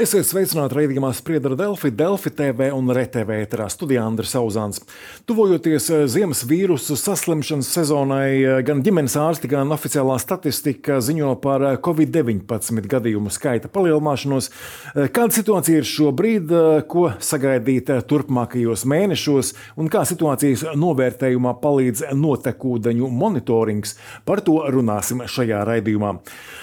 Esiet 0.00 0.24
sveicināti 0.24 0.78
raidījumā 0.78 1.10
Spriedra 1.12 1.52
Delfi, 1.58 1.90
Delfi 1.92 2.30
TV 2.32 2.70
un 2.72 2.88
RTV 2.88 3.34
ēterā 3.42 3.66
studijā 3.68 4.00
Andris 4.08 4.30
Auzāns. 4.38 4.78
Tuvojoties 5.28 5.88
eh, 5.92 6.04
ziemas 6.08 6.40
vīrusu 6.48 6.94
saslimšanas 6.96 7.68
sezonai, 7.68 8.28
eh, 8.38 8.60
gan 8.64 8.80
ģimenes 8.86 9.18
ārsti, 9.20 9.50
gan 9.52 9.68
oficiālā 9.76 10.14
statistika 10.22 11.02
ziņo 11.04 11.34
par 11.42 11.64
eh, 11.68 11.76
Covid-19 11.84 12.88
gadījumu 12.94 13.28
skaita 13.34 13.68
palielināšanos. 13.74 14.48
Kāda 15.12 15.36
situācija 15.36 15.82
ir 15.82 15.90
šobrīd, 15.90 16.54
ko 16.88 17.04
sagaidīt 17.20 17.92
turpmākajos 18.08 18.86
mēnešos 18.88 19.52
un 19.76 19.92
kā 19.92 20.06
situācijas 20.08 20.64
novērtējumā 20.80 21.52
palīdz 21.60 22.06
notekūdeņu 22.16 23.12
monitorings? 23.20 23.98
Par 24.24 24.40
to 24.48 24.62
runāsim 24.72 25.26
šajā 25.28 25.60
raidījumā. 25.68 26.16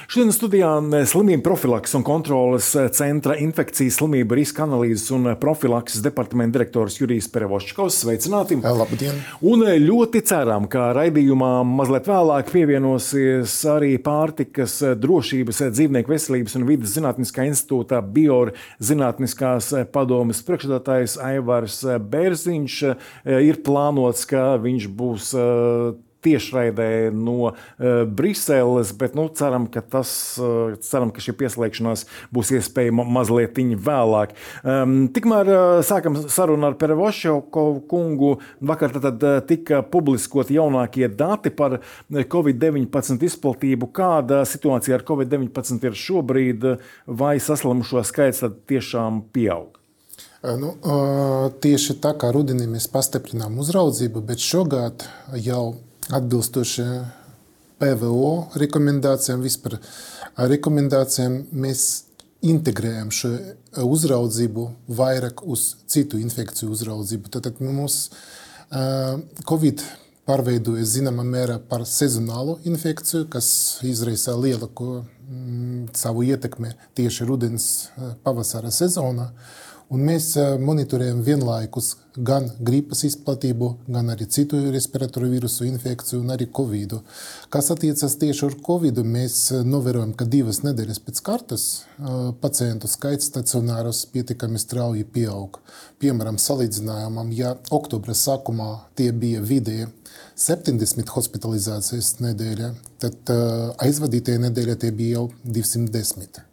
Šodien 0.08 0.30
studijā 0.32 0.70
slimību 1.12 1.44
profilaks 1.44 1.92
un 1.98 2.04
kontroles 2.08 2.70
centra 2.96 3.34
infekcijas 3.44 3.98
slimību 4.00 4.38
riska 4.40 4.64
analīzes 4.64 5.10
un 5.12 5.28
profilakses 5.36 6.00
departamenta 6.06 6.56
direktors 6.56 6.96
Jurijs 7.02 7.28
Perevošķkovs. 7.34 7.98
Sveicināti! 8.06 8.56
Labdien! 8.64 9.20
Un 9.44 9.66
ļoti 9.84 10.22
ceram, 10.32 10.70
ka 10.72 10.94
raidījumā 10.96 11.52
mazliet 11.68 12.08
vēlāk 12.08 12.54
pievienosies 12.56 13.58
arī 13.68 13.98
pārtikas 14.00 14.78
drošības, 14.96 15.62
dzīvnieku 15.76 16.16
veselības 16.16 16.56
un 16.56 16.70
vidas 16.72 16.96
zinātniskā 16.96 17.50
institūta 17.52 18.00
Biora 18.00 18.56
zinātniskās 18.80 19.74
padomes 19.92 20.40
priekšstādātājs 20.48 21.20
Aivars 21.34 21.82
Bērziņš. 21.84 22.82
Ir 23.52 23.60
plānots, 23.68 24.24
ka 24.32 24.54
viņš 24.56 24.88
būs 24.88 25.36
tiešraidē 26.28 26.90
no 27.16 27.38
uh, 27.48 28.04
Briseles, 28.06 28.94
bet 29.00 29.16
nu, 29.18 29.28
ceram, 29.34 29.68
ka, 29.72 29.82
tas, 29.82 30.12
uh, 30.42 30.76
ceram, 30.84 31.12
ka 31.16 31.24
šī 31.24 31.36
pieslēgšanās 31.40 32.06
būs 32.36 32.54
iespējama 32.60 33.08
mazliet 33.18 33.58
vēlāk. 33.58 34.36
Um, 34.62 35.08
tikmēr 35.14 35.50
uh, 35.50 35.62
sākam 35.88 36.20
sarunu 36.30 36.70
ar 36.70 36.78
Perevošu 36.80 37.40
kungu. 37.52 38.36
Vakar 38.68 38.94
tad, 39.02 39.24
tika 39.50 39.82
publiskoti 39.86 40.58
jaunākie 40.58 41.08
dati 41.10 41.52
par 41.54 41.80
Covid-19 42.12 43.26
izplatību. 43.30 43.90
Kāda 43.96 44.44
situācija 44.48 45.00
ar 45.00 45.08
Covid-19 45.08 45.88
ir 45.88 45.98
šobrīd, 45.98 46.70
vai 47.08 47.38
saslimušo 47.42 48.04
skaits 48.08 48.46
tiešām 48.70 49.24
pieaug? 49.34 49.78
Nu, 50.44 50.76
tieši 51.64 51.98
tā 52.04 52.14
kā 52.20 52.30
rudenī 52.36 52.68
mēs 52.70 52.86
pastiprinām 52.94 53.58
uzraudzību, 53.64 54.22
bet 54.30 54.44
šogad 54.44 55.08
jau 55.42 55.64
atbilstoši 56.14 56.86
PVO 57.78 58.32
rekomendācijām, 58.58 59.44
vispār 59.46 59.78
rekomendācijām, 60.38 61.40
mēs 61.52 61.86
integrējam 62.46 63.12
šo 63.14 63.32
uzraudzību 63.84 64.68
vairāk 64.98 65.44
uz 65.46 65.72
citu 65.90 66.20
infekciju 66.22 66.72
uzraudzību. 66.74 67.32
Tad 67.34 67.62
mums 67.62 68.08
Covid 69.48 69.84
pārveidojas 70.28 70.98
zināmā 70.98 71.24
mērā 71.24 71.58
par 71.70 71.86
sezonālu 71.88 72.58
infekciju, 72.68 73.28
kas 73.32 73.80
izraisa 73.88 74.36
lielāko 74.36 75.04
mm, 75.04 75.94
savu 75.96 76.26
ietekmi 76.28 76.74
tieši 77.00 77.28
rudens, 77.30 77.70
pavasara 78.26 78.74
sezonā. 78.76 79.30
Un 79.88 80.02
mēs 80.04 80.34
monitorējam 80.60 81.22
vienlaikus 81.24 81.94
gan 82.28 82.50
gripas 82.60 83.06
izplatību, 83.08 83.70
gan 83.88 84.10
arī 84.12 84.26
citu 84.28 84.60
respiratoru 84.74 85.30
vīrusu 85.32 85.64
infekciju 85.64 86.20
un 86.20 86.34
arī 86.34 86.50
covid. 86.58 86.98
Kas 87.54 87.72
attiecas 87.72 88.18
tieši 88.20 88.44
uz 88.50 88.58
covid, 88.66 89.00
mēs 89.08 89.38
novērojam, 89.64 90.12
ka 90.18 90.28
divas 90.28 90.60
nedēļas 90.66 91.00
pēc 91.06 91.22
kārtas 91.30 91.68
pacientu 92.42 92.90
skaits 92.92 93.30
stacionāros 93.32 94.02
pietiekami 94.12 94.60
strauji 94.60 95.06
pieaug. 95.08 95.62
Piemēram, 96.04 96.42
salīdzinājumam, 96.42 97.32
ja 97.38 97.54
oktobra 97.72 98.18
sākumā 98.18 98.74
tie 99.00 99.14
bija 99.16 99.40
vidēji 99.40 99.88
70 100.36 101.16
hospitalizācijas 101.16 102.18
nedēļa, 102.28 102.74
tad 103.06 103.34
aizvadītajā 103.88 104.44
nedēļā 104.50 104.78
tie 104.84 104.92
bija 105.00 105.22
jau 105.22 105.26
210. 105.48 106.47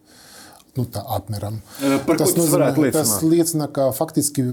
Nu, 0.74 0.82
tā 0.90 1.04
apmēram. 1.16 1.60
Par 2.02 2.18
tas, 2.18 2.32
nozīmē, 2.34 2.88
tas 2.94 3.10
liecina, 3.22 3.68
ka 3.70 3.92
faktiski 3.94 4.48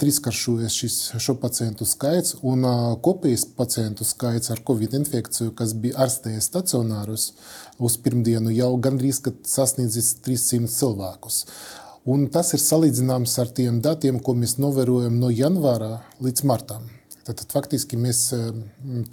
trīskāršojas 0.00 0.74
šis 0.74 0.96
šo 1.22 1.36
pacientu 1.38 1.86
skaits 1.86 2.34
un 2.42 2.66
kopējais 3.04 3.44
pacientu 3.54 4.06
skaits 4.06 4.50
ar 4.50 4.62
covid 4.66 4.96
infekciju, 4.98 5.52
kas 5.58 5.76
bija 5.78 6.00
ārstējies 6.02 6.48
stacionārus 6.50 7.28
uz 7.78 7.98
pirmdienu, 8.02 8.50
jau 8.50 8.72
gandrīz 8.82 9.22
sasniedzis 9.46 10.16
300 10.26 10.72
cilvēkus. 10.72 11.44
Un 12.10 12.26
tas 12.34 12.50
ir 12.56 12.58
salīdzināms 12.58 13.36
ar 13.38 13.54
tiem 13.54 13.78
datiem, 13.84 14.18
ko 14.18 14.34
mēs 14.34 14.56
novērojam 14.58 15.20
no 15.22 15.30
janvāra 15.30 16.00
līdz 16.18 16.42
martam. 16.50 16.90
Tad, 17.22 17.36
tad 17.38 17.54
faktiski 17.54 17.94
mēs 18.02 18.32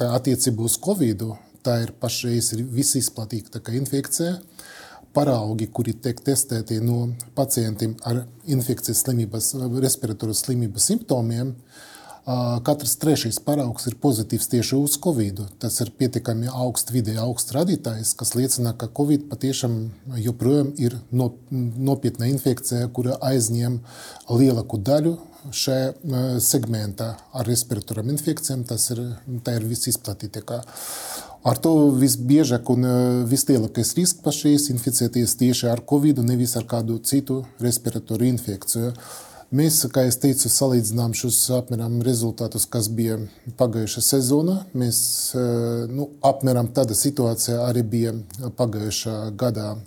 tā 0.02 0.10
attiecībā 0.18 0.66
uz 0.66 0.80
covid, 0.82 1.28
tā 1.62 1.84
ir 1.84 1.94
pašreiz 2.02 2.56
visizplatītākā 2.58 3.78
infekcija 3.78 4.40
paraugi, 5.20 5.68
kuri 5.68 5.94
tiek 6.00 6.24
testēti 6.24 6.80
no 6.84 7.10
pacientiem 7.36 7.98
ar 8.08 8.24
infekcijas 8.48 9.04
slimības, 9.04 9.54
respiratoras 9.84 10.46
slimības 10.46 10.88
simptomiem, 10.94 11.56
katrs 12.66 12.96
trešais 13.02 13.40
paraugs 13.42 13.88
ir 13.90 13.96
pozitīvs 14.02 14.50
tieši 14.52 14.78
uz 14.78 14.98
covid. 15.02 15.42
Tas 15.62 15.80
ir 15.82 15.92
pietiekami 15.98 16.50
augsts, 16.52 16.94
vidēji 16.94 17.22
augsts 17.24 17.56
radītājs, 17.56 18.14
kas 18.20 18.36
liecina, 18.38 18.76
ka 18.78 18.90
covid 19.00 19.26
patiešām 19.32 19.80
joprojām 20.22 20.74
ir 20.78 21.00
nopietna 21.10 22.30
infekcija, 22.30 22.92
kura 22.94 23.18
aizņem 23.32 23.80
lielāku 24.30 24.82
daļu 24.92 25.18
šajā 25.56 26.40
segmentā 26.44 27.14
ar 27.34 27.48
respiratoram 27.50 28.12
infekcijām. 28.14 28.66
Tas 28.70 28.90
ir, 28.94 29.02
ir 29.56 29.68
visizplatītākā. 29.72 30.62
Ar 31.48 31.56
to 31.64 31.72
visbiežāk 31.96 32.68
un 32.74 32.84
e, 32.84 32.94
vislielākais 33.32 33.94
risks 33.96 34.20
pašreiz 34.26 34.68
inficēties 34.74 35.38
tieši 35.40 35.70
ar 35.72 35.80
covid, 35.88 36.20
nevis 36.28 36.58
ar 36.60 36.66
kādu 36.68 36.98
citu 37.00 37.46
respiratoru 37.64 38.28
infekciju. 38.28 38.92
Mēs, 39.56 39.80
kā 39.90 40.04
jau 40.06 40.18
teicu, 40.26 40.52
salīdzinām 40.52 41.16
šos 41.18 41.40
apmēram 41.56 42.02
rezultātus, 42.06 42.68
kas 42.70 42.90
bija 42.94 43.16
pagājušā 43.58 44.04
sezonā. 44.06 44.58
Mēs, 44.78 45.00
e, 45.34 45.46
nu, 45.90 46.10
apmēram 46.28 46.74
tāda 46.76 46.98
situācija 46.98 47.64
arī 47.70 47.86
bija 47.96 48.14
pagājušā 48.60 49.16
gada 49.40 49.78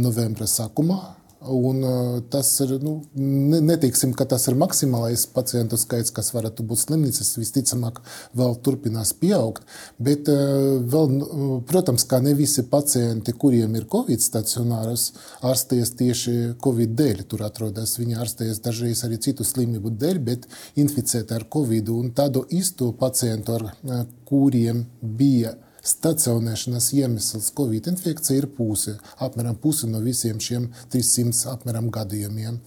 novembra 0.00 0.48
sākumā. 0.50 0.98
Un, 1.44 1.82
tas 2.30 2.48
ir, 2.64 2.70
nu, 2.80 2.94
neteiksim, 3.14 4.14
ka 4.16 4.24
tas 4.28 4.46
ir 4.48 4.56
maksimālais 4.56 5.26
pacientu 5.34 5.76
skaits, 5.80 6.12
kas 6.14 6.30
varētu 6.32 6.64
būt 6.64 6.84
slimnīcas. 6.84 7.34
Visticamāk, 7.40 8.00
vēl 8.38 8.56
turpinās 8.64 9.12
pieaugt. 9.20 9.66
Bet, 9.98 10.28
vēl, 10.28 11.12
nu, 11.18 11.58
protams, 11.68 12.06
kā 12.08 12.22
ne 12.24 12.32
visi 12.38 12.64
pacienti, 12.70 13.34
kuriem 13.36 13.76
ir 13.76 13.88
covid 13.92 14.24
stacionāras, 14.24 15.10
ārstējas 15.44 15.94
tieši 15.98 16.36
covid 16.64 16.96
dēļ. 17.00 17.24
Tur 17.28 17.44
atrodas 17.44 17.98
viņi 18.00 18.18
ārstējas 18.24 18.62
dažreiz 18.64 19.04
arī 19.04 19.20
citu 19.26 19.44
slimību 19.44 19.92
dēļ, 20.00 20.22
bet 20.24 20.48
inficēti 20.80 21.36
ar 21.36 21.48
covid. 21.52 21.92
Un 21.92 22.14
tādu 22.16 22.46
īsto 22.56 22.92
pacientu, 22.96 23.58
ar 23.58 24.08
kuriem 24.28 24.86
bija 25.00 25.56
Stacionēšanas 25.84 26.90
iemesls 26.96 27.50
Covid 27.56 27.90
infekcija 27.92 28.40
ir 28.40 28.48
puse, 28.56 28.96
apmēram 29.20 29.58
puse 29.60 29.88
no 29.90 30.00
visiem 30.04 30.40
šiem 30.40 30.70
300 30.92 31.52
apmēram 31.52 31.90
gadījumiem. 31.92 32.60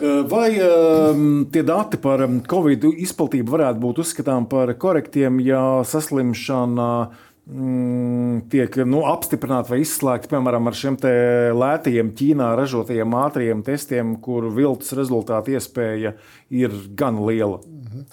Vai 0.00 0.56
um, 0.64 1.24
tie 1.52 1.60
dati 1.66 1.98
par 2.00 2.22
covid 2.48 2.86
izplatību 2.90 3.52
varētu 3.52 3.82
būt 3.82 3.98
uzskatām 4.00 4.46
par 4.48 4.72
korektiem, 4.80 5.42
ja 5.44 5.60
saslimšana 5.84 6.86
mm, 7.44 8.38
tiek 8.52 8.78
nu, 8.88 9.02
apstiprināta 9.10 9.74
vai 9.74 9.82
izslēgta, 9.82 10.30
piemēram, 10.32 10.70
ar 10.70 10.78
šiem 10.80 10.96
lētajiem 11.60 12.14
Ķīnā 12.16 12.52
ražotajiem 12.60 13.18
ātriem 13.20 13.64
testiem, 13.66 14.14
kur 14.24 14.48
viltus 14.56 14.94
rezultātu 14.96 15.56
iespēja 15.58 16.14
ir 16.48 16.80
gan 16.96 17.20
liela? 17.26 17.60
Mhm. 17.64 18.08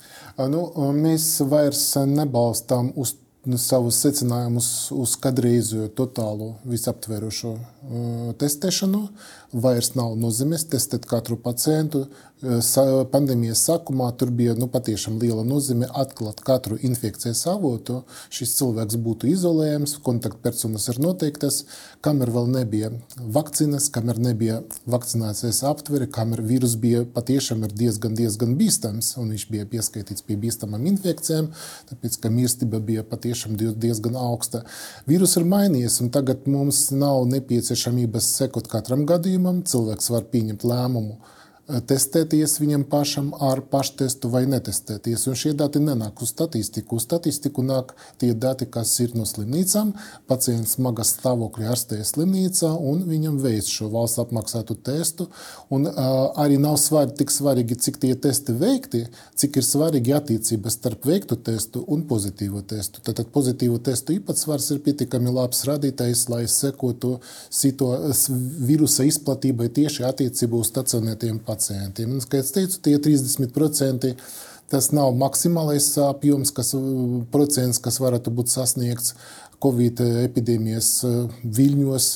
Nu, 0.51 0.67
mēs 0.95 1.29
vairs 1.47 1.85
nebalstām 2.03 2.91
uz 3.00 3.15
savus 3.55 4.01
secinājumus 4.03 4.91
uz 4.91 5.15
kādreizu 5.23 5.88
totālu 5.95 6.55
visaptverošo 6.67 7.53
uh, 7.55 8.31
testēšanu. 8.41 9.07
Vairs 9.55 9.94
nav 9.95 10.17
nozīmes 10.19 10.65
testēt 10.67 11.07
katru 11.07 11.38
pacientu. 11.39 12.03
Uh, 12.03 13.07
pandēmijas 13.09 13.63
sākumā 13.65 14.11
tur 14.19 14.29
bija 14.29 14.53
nu, 14.53 14.67
patiešām 14.69 15.15
liela 15.17 15.41
nozīme 15.47 15.88
atklāt 15.89 16.44
katru 16.45 16.77
infekcijas 16.85 17.47
avotu. 17.49 18.03
Šis 18.29 18.53
cilvēks 18.59 18.99
būtu 19.01 19.31
izolējams, 19.31 19.95
kontaktpersonas 20.05 20.89
ir 20.91 21.00
noteiktas, 21.01 21.63
kamēr 22.05 22.29
vēl 22.35 22.51
nebija 22.53 22.91
vakcīnas, 23.17 23.89
kamēr 23.95 24.19
nebija 24.21 24.59
vakcinācijas 24.85 25.63
aptvere, 25.65 26.05
kamēr 26.05 26.43
vīrus 26.45 26.75
bija 26.77 27.05
patiešām 27.15 27.65
diezgan, 27.71 28.13
diezgan 28.13 28.53
bīstams 28.59 29.15
un 29.17 29.33
viņš 29.33 29.47
bija 29.50 29.65
pieskaitīts 29.71 30.27
pie 30.27 30.38
bīstamām 30.38 30.85
infekcijām, 30.91 31.50
tāpēc 31.89 32.19
ka 32.21 32.29
mirstība 32.33 32.83
bija 32.83 33.07
patiešām 33.07 33.37
tiešām 33.38 33.78
diezgan 33.80 34.18
augsta. 34.18 34.63
Vīrus 35.07 35.38
ir 35.38 35.45
mainījies, 35.45 36.01
un 36.01 36.12
tagad 36.13 36.48
mums 36.50 36.88
nav 36.92 37.25
nepieciešamības 37.30 38.34
sekot 38.42 38.68
katram 38.72 39.06
gadījumam. 39.06 39.63
Cilvēks 39.68 40.12
var 40.13 40.25
pieņemt 40.31 40.66
lēmumu 40.66 41.19
testēties 41.67 42.57
viņam 42.61 42.85
pašam 42.87 43.33
ar 43.43 43.59
paštestu 43.71 44.29
vai 44.31 44.45
netestēties. 44.47 45.25
Un 45.27 45.35
šie 45.35 45.51
dati 45.57 45.81
nenāk 45.83 46.21
uz 46.23 46.31
statistiku. 46.31 46.95
Uz 46.95 47.03
statistiku 47.03 47.63
nāk 47.65 47.91
tie 48.21 48.31
dati, 48.33 48.65
kas 48.71 48.93
ir 49.03 49.15
no 49.19 49.25
slimnīcām. 49.27 49.91
Pacients 50.31 50.77
smagā 50.77 51.03
stāvoklī 51.07 51.67
ārstējas 51.67 52.13
slimnīcā 52.15 52.71
un 52.71 53.03
viņam 53.09 53.39
veic 53.43 53.67
šo 53.67 53.89
valsts 53.91 54.21
apmaksātu 54.23 54.77
testu. 54.79 55.27
Un, 55.73 55.89
uh, 55.89 56.31
arī 56.39 56.59
nav 56.61 56.77
svarīgi, 56.79 57.17
tik 57.19 57.35
svarīgi, 57.35 57.79
cik 57.83 57.99
tie 58.05 58.13
testi 58.15 58.55
veikti, 58.55 59.03
cik 59.35 59.59
ir 59.59 59.67
svarīgi 59.67 60.15
attiecības 60.15 60.79
starp 60.79 61.09
veiktu 61.09 61.35
testu 61.49 61.83
un 61.83 62.07
pozitīvo 62.07 62.63
testu. 62.63 63.03
Tātad 63.03 63.27
pozitīvo 63.35 63.81
testu 63.83 64.15
īpatsvars 64.15 64.69
ir 64.71 64.81
pietiekami 64.87 65.35
labs 65.35 65.65
radītājs, 65.67 66.29
lai 66.31 66.45
sekotu 66.47 67.17
vīrusa 67.51 69.03
izplatībai 69.11 69.67
tieši 69.75 70.07
attiecībā 70.07 70.63
uz 70.63 70.71
stacionētiem 70.71 71.43
pacientiem 71.43 71.56
pacientiem. 71.57 72.13
Un, 72.13 72.21
kā 72.24 72.42
jau 72.42 72.54
teicu, 72.59 72.80
tie 72.86 72.95
30% 73.09 74.13
tas 74.71 74.89
nav 74.92 75.13
maksimālais 75.15 75.89
apjoms, 76.04 76.51
kas, 76.56 76.74
procents, 77.31 77.80
kas 77.83 78.01
varētu 78.04 78.33
būt 78.39 78.54
sasniegts. 78.54 79.15
Covid 79.57 80.04
epidēmijas 80.21 80.89
viļņos 81.42 82.07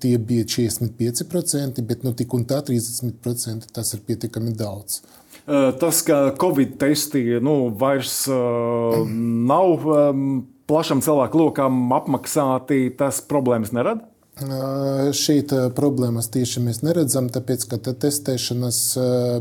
tie 0.00 0.14
bija 0.16 0.46
45%, 0.48 1.82
bet 1.84 2.06
nu, 2.06 2.14
tik 2.16 2.32
un 2.32 2.46
tā 2.48 2.62
30% 2.64 3.68
tas 3.76 3.92
ir 3.92 4.00
pietiekami 4.06 4.54
daudz. 4.56 5.02
Tas, 5.44 6.00
ka 6.06 6.30
Covid 6.40 6.78
testi 6.80 7.40
nu, 7.44 7.56
vairs 7.76 8.22
uh, 8.32 9.02
nav 9.50 9.84
um, 9.84 10.24
plašam 10.70 11.02
cilvēku 11.04 11.40
lokam 11.42 11.82
apmaksāti, 11.96 12.86
tas 12.96 13.20
problēmas 13.28 13.74
nerada? 13.76 14.06
Šeit 14.40 15.52
problēmas 15.76 16.30
tieši 16.32 16.62
mēs 16.64 16.80
neredzam, 16.80 17.28
tāpēc 17.32 17.66
ka 17.68 17.78
testēšanas 17.80 18.78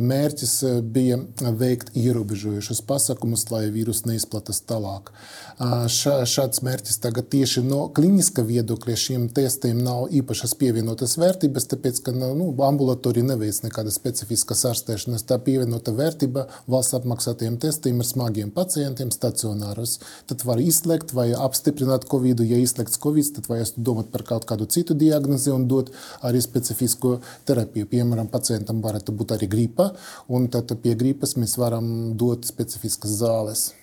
mērķis 0.03 0.55
bija 0.83 1.19
veikt 1.55 1.93
ierobežojušus 1.95 2.81
pasākumus, 2.89 3.45
lai 3.53 3.69
vīrus 3.71 4.03
neizplatās 4.09 4.59
tālāk. 4.67 5.13
Šāds 5.59 6.63
mērķis 6.63 6.99
tagad 7.03 7.29
tieši 7.31 7.63
no 7.67 7.85
kliniskā 7.95 8.43
viedokļa 8.47 8.95
šiem 8.99 9.27
testiem 9.35 9.79
nav 9.83 10.07
īpašas 10.15 10.55
pievienotas 10.59 11.17
vērtības, 11.19 11.67
tāpēc 11.71 12.01
ka 12.03 12.13
nu, 12.15 12.49
ambulatorija 12.67 13.27
neveic 13.31 13.61
nekādas 13.65 13.99
specifiskas 13.99 14.65
ārstēšanas. 14.71 15.25
Tā 15.27 15.39
pievienota 15.43 15.95
vērtība 15.95 16.47
valsts 16.67 16.95
apmaksātiem 16.99 17.59
testiem 17.59 17.99
ir 18.03 18.07
smagiem 18.07 18.51
pacientiem 18.55 19.11
stacionāros. 19.15 19.97
Tad 20.31 20.43
var 20.47 20.63
izslēgt 20.63 21.15
vai 21.15 21.29
apstiprināt 21.35 22.07
covid, 22.11 22.43
ja 22.47 22.59
izslēgts 22.59 22.99
covid, 22.99 23.33
tad 23.39 23.51
vajag 23.51 23.75
domāt 23.79 24.11
par 24.15 24.23
kaut 24.27 24.47
kādu 24.47 24.67
citu 24.71 24.88
citu 24.89 24.97
diagnozi 24.97 25.51
un 25.51 25.67
dot 25.67 25.91
arī 26.25 26.41
specifisko 26.41 27.19
terapiju. 27.45 27.87
Piemēram, 27.89 28.29
pacientam 28.29 28.81
varētu 28.81 29.13
būt 29.13 29.35
arī 29.37 29.47
gripa, 29.47 29.91
un 30.27 30.47
tad 30.49 30.73
pie 30.81 30.95
gripas 30.95 31.35
mēs 31.37 31.57
varam 31.57 32.15
dot 32.17 32.45
specifiskas 32.45 33.19
zāles. 33.21 33.73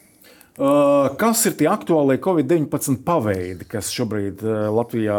Kas 0.56 1.44
ir 1.46 1.56
tie 1.56 1.68
aktuālie 1.68 2.16
Covid-19 2.18 3.02
paveidi, 3.04 3.66
kas 3.68 3.92
šobrīd 3.92 4.40
Latvijā 4.72 5.18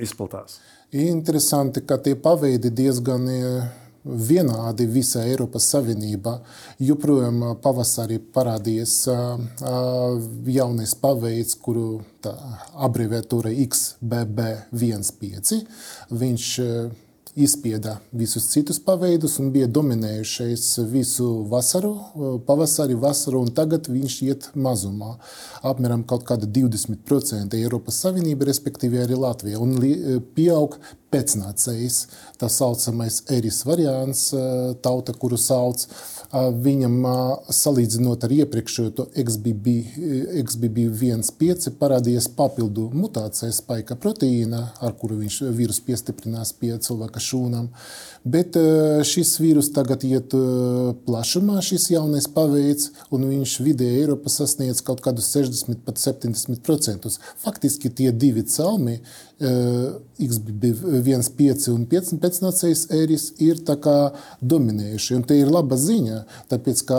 izplatās? 0.00 0.58
Interesanti, 0.90 1.82
ka 1.84 1.98
tie 2.00 2.16
paveidi 2.16 2.70
diezgan 2.72 3.28
vienādi 4.08 4.86
visā 4.88 5.24
Eiropas 5.28 5.68
Savienībā. 5.72 6.38
Joprojām 6.80 7.42
pavasarī 7.62 8.18
parādījies 8.34 8.94
jaunais 10.58 10.94
paveids, 11.02 11.54
kuru 11.60 12.00
abreviatūra 12.88 13.50
XBB15. 13.66 15.60
Viņš 16.10 16.46
izspieda 17.38 17.92
visus 18.10 18.48
citus 18.50 18.80
paveidus 18.82 19.38
un 19.38 19.52
bija 19.54 19.68
dominējušais 19.70 20.64
visu 20.90 21.44
vasaru, 21.50 21.92
pavasari, 22.48 22.96
vasaru, 22.98 23.44
un 23.44 23.52
tagad 23.54 23.86
viņš 23.92 24.14
iet 24.26 24.48
mazumā. 24.58 25.12
Apmēram 25.62 26.02
kaut 26.08 26.24
kāda 26.26 26.48
20% 26.50 27.54
Eiropas 27.60 28.00
Savienība, 28.02 28.48
respektīvi 28.48 28.98
arī 29.04 29.16
Latvija, 29.22 29.60
un 29.62 29.70
pieaug 30.34 30.80
pēcnācējs, 31.12 31.98
tā 32.40 32.48
saucamais 32.52 33.22
eris 33.32 33.62
variants, 33.66 34.28
tauta, 34.84 35.14
kuru 35.16 35.38
sauc 35.40 35.86
viņam 36.32 36.96
salīdzinot 37.54 38.26
ar 38.26 38.34
iepriekšējo 38.36 39.06
XBB, 39.22 39.76
XBB1.5 40.42 41.72
parādījās 41.80 42.28
papildu 42.36 42.90
mutācija 42.92 43.48
spēka 43.56 43.96
proteīna, 43.96 44.66
ar 44.84 44.92
kuru 45.00 45.22
viņš 45.22 45.40
vīrus 45.56 45.80
piestiprinās 45.86 46.52
pie 46.60 46.74
cilvēka 46.76 47.22
šūnām. 47.22 47.70
Bet 48.24 48.56
šis 49.06 49.40
vīrus 49.40 49.72
tagad 49.74 50.04
iet 50.06 50.34
plašumā, 51.06 51.60
šis 51.64 51.90
jaunais 51.92 52.26
paveids, 52.34 52.90
un 53.14 53.20
viņš 53.30 53.52
vidēji 53.64 54.00
Eiropā 54.02 54.28
sasniedz 54.32 54.82
kaut 54.84 55.00
kādus 55.04 55.26
60 55.34 55.84
pat 55.86 55.96
70%. 56.02 57.18
Faktiski 57.44 57.88
tie 57.90 58.12
divi 58.12 58.42
celmi, 58.48 58.98
XBB1.5 59.38 61.70
un 61.74 61.86
pēcnācējs 61.90 62.82
eris, 62.98 63.24
ir 63.38 63.56
dominējuši. 64.42 65.14
Un 65.14 65.22
te 65.28 65.34
ir 65.38 65.48
laba 65.52 65.76
ziņa 65.78 66.24
tāpēc 66.50 66.78
ka 66.88 66.96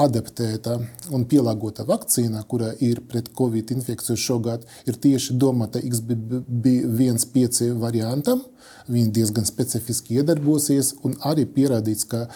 adaptēta 0.00 0.78
un 1.14 1.24
pielāgota 1.30 1.84
vakcīna, 1.86 2.42
kura 2.48 2.72
ir 2.82 3.00
pret 3.08 3.28
covid 3.36 3.70
infekciju 3.76 4.16
šogad, 4.18 4.64
ir 4.88 4.94
tieši 4.98 5.36
domāta 5.38 5.78
XBB1.5 5.82 7.72
variantam. 7.78 8.42
Viņa 8.90 9.10
diezgan 9.16 9.46
specifiski 9.48 10.18
iedarbosies 10.18 10.94
un 11.06 11.14
arī 11.24 11.46
pierādīts, 11.48 12.04
ka 12.10 12.26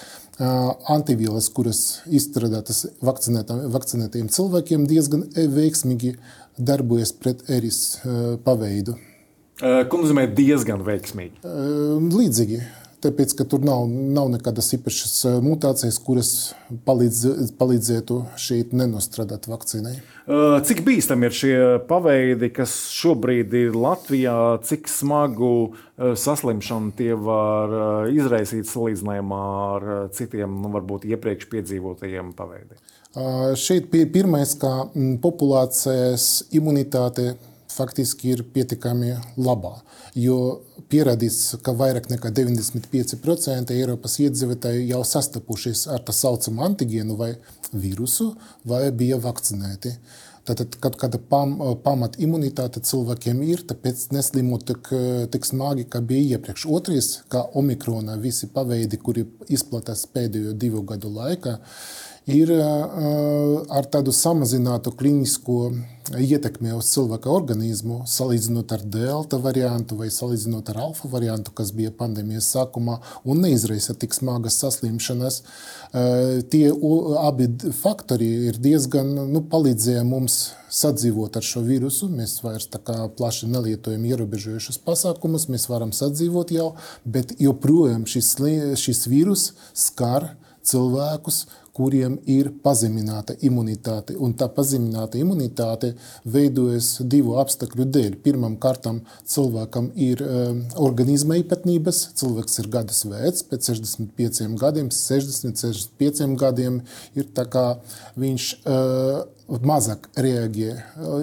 antivielas, 0.89 1.49
kuras 1.53 2.01
izstrādātas 2.07 2.87
vakcinētiem 3.03 4.29
cilvēkiem, 4.33 4.87
diezgan 4.89 5.27
veiksmīgi 5.35 6.15
darbojas 6.57 7.13
pret 7.13 7.43
eris 7.51 7.99
paveidu. 8.47 8.95
Ko 9.59 9.99
nozīmē 9.99 10.29
diezgan 10.39 10.85
veiksmīgi? 10.87 11.43
Līdzīgi. 12.15 12.63
Tāpēc, 12.99 13.33
ka 13.39 13.45
tur 13.47 13.63
nav, 13.63 13.85
nav 13.87 14.27
nekādas 14.33 14.73
īpašas 14.75 15.13
eh, 15.29 15.35
mutācijas, 15.45 16.01
kuras 16.03 16.31
palīdz, 16.87 17.53
palīdzētu 17.61 18.17
šeit 18.43 18.73
nenostrādāt 18.75 19.47
vakcīnai. 19.47 19.93
Eh, 19.95 20.57
cik 20.67 20.83
bīstami 20.87 21.29
ir 21.29 21.37
šie 21.39 21.59
paveidi, 21.87 22.51
kas 22.57 22.75
šobrīd 22.97 23.55
ir 23.55 23.79
Latvijā, 23.79 24.35
cik 24.67 24.91
smagu 24.91 25.53
eh, 25.69 26.17
saslimšanu 26.19 26.91
tie 26.99 27.13
var 27.15 28.11
izraisīt 28.11 28.67
salīdzinājumā 28.67 29.43
ar 29.69 29.87
citiem, 30.19 30.59
nu, 30.65 30.73
varbūt 30.75 31.07
iepriekš 31.07 31.47
piedzīvotajiem 31.55 32.35
paveidiem? 32.39 32.83
Šeit 33.59 33.87
pirmais, 33.91 34.57
kā 34.59 34.73
mm, 34.89 35.21
populācijas 35.23 36.49
imunitāte 36.55 37.37
faktiski 37.73 38.33
ir 38.35 38.45
pietiekami 38.55 39.15
labā. 39.37 39.75
Jo 40.19 40.39
pierādīts, 40.91 41.59
ka 41.63 41.75
vairāk 41.77 42.09
nekā 42.13 42.33
95% 42.35 43.75
Eiropas 43.77 44.19
iedzīvotāji 44.25 44.89
jau 44.93 45.03
sastapušies 45.05 45.87
ar 45.93 46.05
tā 46.07 46.15
saucamu 46.17 46.65
antigēnu 46.69 47.19
vai 47.19 47.35
vīrusu, 47.73 48.33
vai 48.69 48.89
bija 48.93 49.21
vakcinēti. 49.23 49.95
Tātad 50.49 50.79
kaut 50.81 50.97
kāda 50.97 51.19
pam, 51.21 51.59
pamat 51.85 52.15
imunitāte 52.25 52.81
cilvēkiem 52.81 53.43
ir, 53.45 53.67
tāpēc 53.69 54.07
neslimot 54.17 54.65
tik, 54.71 54.89
tik 55.35 55.45
smagi, 55.45 55.85
kā 55.93 56.01
bija 56.01 56.39
iepriekš. 56.39 56.65
Otrais, 56.73 57.09
kā 57.29 57.43
omikrona, 57.61 58.17
visi 58.23 58.49
paveidi, 58.55 58.97
kuri 58.97 59.27
izplatās 59.53 60.07
pēdējo 60.15 60.55
divu 60.57 60.87
gadu 60.89 61.13
laikā, 61.13 61.59
ir 62.29 62.53
ar 62.53 63.89
tādu 63.89 64.13
samazinātu 64.13 64.93
klinisko 64.97 65.71
ietekmi 66.17 66.73
uz 66.73 66.89
cilvēka 66.95 67.29
organismu, 67.33 68.03
salīdzinot 68.09 68.73
ar 68.73 68.85
delta 68.85 69.39
variantu 69.43 69.99
vai 69.99 70.09
salīdzinot 70.13 70.71
ar 70.73 70.81
alfa 70.87 71.11
variantu, 71.13 71.53
kas 71.57 71.73
bija 71.77 71.93
pandēmijas 71.93 72.49
sākumā 72.55 72.99
un 73.29 73.43
neizraisa 73.45 73.97
tik 73.99 74.17
smagas 74.17 74.57
saslimšanas. 74.63 75.43
Tie 76.53 76.65
abi 77.21 77.49
faktori 77.77 78.31
ir 78.49 78.61
diezgan 78.65 79.13
nu, 79.33 79.45
palīdzēja 79.53 80.05
mums 80.09 80.41
sadzīvot 80.73 81.37
ar 81.41 81.45
šo 81.45 81.65
vīrusu. 81.67 82.11
Mēs 82.13 82.39
vairs 82.45 82.69
tā 82.73 82.81
kā 82.85 82.97
plaši 83.19 83.51
nelietojam 83.53 84.05
ierobežojušus 84.09 84.81
pasākumus, 84.85 85.49
mēs 85.53 85.69
varam 85.69 85.93
sadzīvot 85.97 86.53
jau, 86.57 86.73
bet 87.05 87.37
joprojām 87.41 88.09
šis, 88.09 88.35
šis 88.81 89.07
vīrus 89.13 89.51
skar 89.77 90.35
cilvēkus, 90.69 91.47
kuriem 91.79 92.19
ir 92.27 92.51
pazemināta 92.65 93.37
imunitāte. 93.47 94.17
Un 94.19 94.35
tā 94.39 94.49
pazemināta 94.53 95.21
imunitāte 95.21 95.93
veidojas 96.27 96.97
divu 97.15 97.39
apstākļu 97.43 97.89
dēļ. 97.95 98.19
Pirmkārt, 98.25 98.91
cilvēkam 99.29 99.93
ir 100.09 100.23
um, 100.25 100.61
organisma 100.89 101.39
īpatnības. 101.39 102.03
Cilvēks 102.19 102.63
ir 102.63 102.71
gadus 102.75 103.05
vecs, 103.09 103.47
pēc 103.49 103.73
65 103.73 104.59
gadiem, 104.61 104.93
60, 104.95 105.59
65 105.63 106.39
gadiem 106.41 106.83
ir 107.19 107.33
tā 107.35 107.49
kā 107.51 107.67
viņš. 108.19 108.53
Uh, 108.67 109.27
mazāk 109.49 110.11
reaģē, 110.21 110.73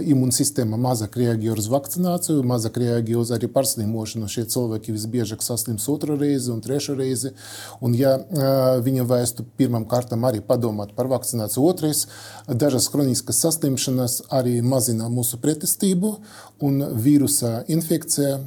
imūnsistēma 0.10 0.80
mazāk 0.82 1.18
reaģē 1.20 1.52
uz 1.54 1.68
vakcināciju, 1.70 2.42
mazāk 2.48 2.80
reaģē 2.82 3.18
uz 3.20 3.32
arī 3.36 3.50
pārslimošanu. 3.54 4.30
Šie 4.32 4.48
cilvēki 4.50 4.96
visbiežāk 4.96 5.46
saslims 5.46 5.86
otru 5.92 6.18
reizi 6.18 6.50
un 6.54 6.64
trešo 6.66 6.96
reizi. 6.98 7.36
Un, 7.86 7.94
ja 7.94 8.16
viņa 8.86 9.06
vēstu 9.10 9.46
pirmam 9.60 9.86
kārtam 9.90 10.26
arī 10.26 10.42
padomāt 10.42 10.96
par 10.98 11.10
vakcināciju, 11.12 11.68
otrais, 11.70 12.08
dažas 12.50 12.90
kroniskas 12.90 13.44
saslimšanas 13.46 14.24
arī 14.34 14.58
mazina 14.66 15.12
mūsu 15.12 15.38
pretestību, 15.44 16.16
un 16.66 16.82
vīrusa 16.98 17.60
infekcija 17.70 18.40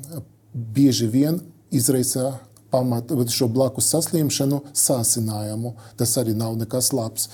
bieži 0.55 1.07
vien 1.13 1.39
izraisa 1.71 2.33
pamat, 2.71 3.13
šo 3.33 3.49
blakus 3.53 3.91
saslimšanu 3.95 4.63
sāsinājumu. 4.77 5.75
Tas 5.97 6.17
arī 6.21 6.37
nav 6.37 6.59
nekas 6.61 6.93
labs. 6.97 7.29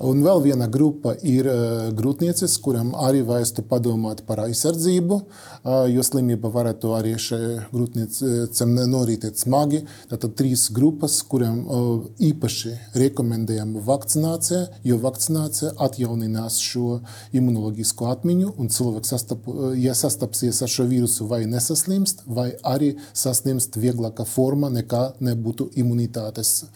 Un 0.00 0.22
vēl 0.24 0.38
viena 0.40 0.64
grupa 0.64 1.12
ir 1.28 1.44
eh, 1.50 1.90
grūtniecis, 1.92 2.54
kuram 2.64 2.94
arī 2.96 3.20
vajadzētu 3.28 3.66
padomāt 3.68 4.22
par 4.24 4.40
aizsardzību, 4.46 5.18
eh, 5.20 5.74
jo 5.92 6.04
slimība 6.06 6.48
varētu 6.54 6.94
arī 6.96 7.12
šai 7.20 7.40
grūtniecim 7.68 8.72
norītēt 8.88 9.42
smagi. 9.42 9.82
Tātad 10.08 10.38
trīs 10.38 10.70
grupas, 10.72 11.18
kuriem 11.28 11.58
eh, 11.60 11.90
īpaši 12.30 12.72
rekomendējam 13.02 13.74
vakcinācija, 13.84 14.62
jo 14.88 14.96
vakcinācija 15.04 15.74
atjauninās 15.84 16.56
šo 16.64 17.02
imunoloģisko 17.36 18.08
atmiņu, 18.14 18.54
un 18.56 18.72
cilvēks, 18.72 19.12
sastap, 19.12 19.52
ja 19.76 19.92
sastapsies 19.92 20.62
ar 20.64 20.72
šo 20.72 20.88
vīrusu, 20.88 21.28
vai 21.28 21.42
nesaslimst, 21.44 22.24
vai 22.24 22.54
arī 22.64 22.94
saslimst 23.12 23.76
vieglākā 23.76 24.24
forma 24.24 24.72
nekā 24.80 25.02
nebūtu 25.22 25.70
imunitātes. 25.80 26.66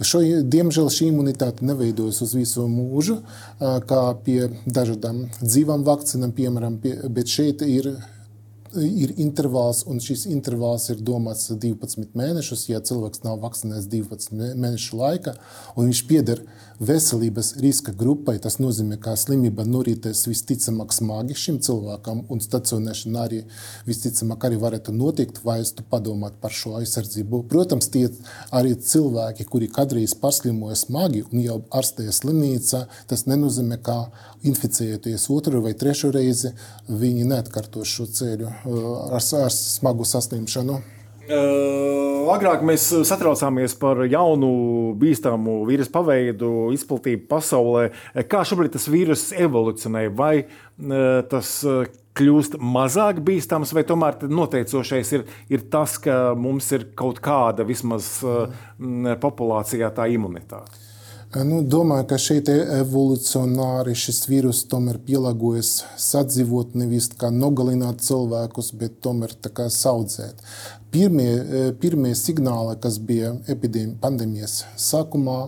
Šo, 0.00 0.22
diemžēl 0.44 0.90
šī 0.92 1.10
imunitāte 1.10 1.66
neveidojas 1.66 2.22
uz 2.24 2.34
visu 2.36 2.66
mūžu, 2.70 3.20
kā 3.60 4.02
pie 4.26 4.50
dažādām 4.66 5.24
dzīvām 5.40 5.86
vakcīnām, 5.86 6.36
piemēram, 6.36 6.78
pie, 6.82 6.98
bet 7.08 7.32
šeit 7.32 7.64
ir 7.66 7.96
ir 8.76 9.14
intervāls, 9.22 9.82
un 9.88 10.00
šis 10.02 10.26
intervāls 10.30 10.88
ir 10.92 11.00
domāts 11.04 11.48
12 11.50 12.16
mēnešus. 12.18 12.66
Ja 12.70 12.82
cilvēks 12.84 13.22
nav 13.24 13.40
vakcinēts 13.44 13.88
12 13.92 14.34
mēnešu 14.36 14.98
laikā, 15.00 15.36
un 15.76 15.88
viņš 15.88 16.02
pieder 16.10 16.42
veselības 16.80 17.54
riska 17.62 17.92
grupai, 17.96 18.36
tas 18.42 18.58
nozīmē, 18.60 18.98
ka 19.02 19.14
slimība 19.18 19.64
norītēs 19.68 20.26
visticamāk 20.28 20.92
smagi 20.94 21.36
šim 21.38 21.58
cilvēkam, 21.64 22.24
un 22.32 22.42
stacionēšana 22.44 23.22
arī 23.26 23.42
visticamāk 23.88 24.48
arī 24.48 24.60
varētu 24.62 24.94
notikt, 24.96 25.40
vajadzētu 25.44 25.86
padomāt 25.90 26.38
par 26.42 26.54
šo 26.54 26.76
aizsardzību. 26.80 27.44
Protams, 27.50 27.88
tie 27.92 28.08
arī 28.54 28.74
cilvēki, 28.76 29.48
kuri 29.50 29.70
kādreiz 29.72 30.16
paslimoja 30.20 30.76
smagi 30.80 31.24
un 31.30 31.44
jau 31.44 31.60
ārstēja 31.76 32.14
slimnīcā, 32.16 32.84
tas 33.10 33.26
nenozīmē, 33.30 33.80
ka 33.82 33.98
inficējoties 34.46 35.30
otru 35.32 35.62
vai 35.64 35.74
trešo 35.78 36.12
reizi, 36.14 36.52
viņi 36.88 37.30
neatkārtos 37.32 37.96
šo 37.96 38.10
ceļu 38.18 38.52
ar, 38.52 39.20
ar 39.20 39.54
smagu 39.54 40.06
saslimšanu. 40.08 40.95
Uh, 41.26 42.28
agrāk 42.30 42.62
mēs 42.66 42.84
satraucāmies 43.08 43.74
par 43.80 44.04
jaunu, 44.06 44.50
bīstamu 45.00 45.58
vīrusu 45.66 45.92
paveidu, 45.94 46.50
izplatību 46.76 47.26
pasaulē. 47.30 47.88
Kā 48.30 48.44
šobrīd 48.46 48.76
tas 48.76 48.86
vīrus 48.92 49.28
evolucionē? 49.34 50.06
Vai 50.14 50.34
uh, 50.44 51.22
tas 51.30 51.52
kļūst 52.16 52.58
mazāk 52.62 53.20
bīstams, 53.26 53.74
vai 53.76 53.84
tomēr 53.88 54.22
noteicošais 54.30 55.14
ir, 55.18 55.26
ir 55.52 55.66
tas, 55.72 55.98
ka 56.02 56.36
mums 56.38 56.70
ir 56.76 56.88
kaut 56.96 57.20
kāda 57.24 57.66
vismaz 57.68 58.16
uh, 58.24 58.46
populācijā 59.22 59.90
tā 59.96 60.08
imunitāte? 60.14 60.85
Nu, 61.34 61.58
domāju, 61.66 62.04
ka 62.06 62.16
šeit 62.22 62.46
evolucionāri 62.48 63.96
šis 63.98 64.22
vīrus 64.30 64.60
tomēr 64.70 65.00
pielāgojas 65.02 65.72
sadzīvot, 65.98 66.76
nevis 66.78 67.10
kā 67.18 67.32
nogalināt 67.34 68.04
cilvēkus, 68.06 68.70
bet 68.78 69.00
tomēr 69.02 69.34
saudzēt. 69.74 70.38
Pirmie, 70.94 71.72
pirmie 71.82 72.14
signāli, 72.16 72.78
kas 72.80 73.00
bija 73.02 73.34
epidēmijas 73.50 73.98
pandēmijas 74.00 74.60
sākumā, 74.78 75.40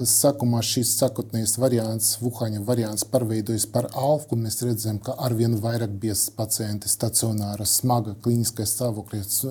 Sākumā 0.00 0.62
šis 0.64 0.94
sākotnējais 0.96 1.58
variants, 1.60 2.14
Vuhaņa 2.22 2.62
variants, 2.64 3.04
pārveidojas 3.12 3.66
par 3.68 3.90
alfu, 3.92 4.38
mēs 4.40 4.62
redzam, 4.64 4.96
ka 5.04 5.12
arvien 5.20 5.58
vairāk 5.60 5.92
biezs 6.00 6.30
pacienti 6.32 6.88
stacionāra, 6.88 7.66
smaga 7.68 8.14
klīniskais 8.24 8.72
stāvoklis, 8.72 9.42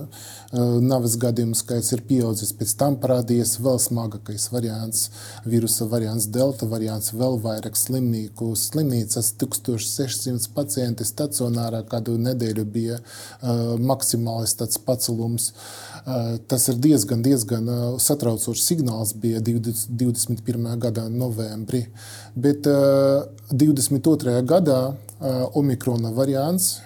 navas 0.82 1.18
gadījumu 1.22 1.58
skaits 1.60 1.94
ir 1.94 2.02
pieaudzis. 2.10 2.56
Pēc 2.58 2.74
tam 2.80 2.98
parādījies 3.04 3.60
vēl 3.62 3.78
smagākais 3.84 4.48
variants, 4.54 5.04
vīrusa 5.46 5.86
variants, 5.92 6.26
delta 6.34 6.66
variants, 6.66 7.14
vēl 7.14 7.38
vairāk 7.46 7.78
slimnieku. 7.78 8.56
Slimnīcas 8.58 9.36
1600 9.44 10.50
pacienti 10.58 11.06
stacionārā 11.06 11.84
kādu 11.92 12.18
nedēļu 12.18 12.66
bija 12.66 12.98
uh, 12.98 13.78
maksimālis 13.78 14.58
tāds 14.58 14.82
pacelums. 14.82 15.52
Uh, 16.02 16.42
tas 16.50 16.66
ir 16.74 16.82
diezgan, 16.82 17.22
diezgan 17.22 17.70
uh, 17.70 17.88
satraucošs 18.02 18.66
signāls 18.72 19.14
bija 19.14 19.38
20. 19.46 19.92
20 20.02 20.31
21. 20.32 20.80
gada 20.80 21.08
novembrī. 21.10 21.86
Bet 22.36 22.68
uh, 22.70 23.28
22. 23.52 24.38
gadā 24.48 24.80
uh, 24.92 25.58
Omikrona 25.60 26.14
variants 26.16 26.80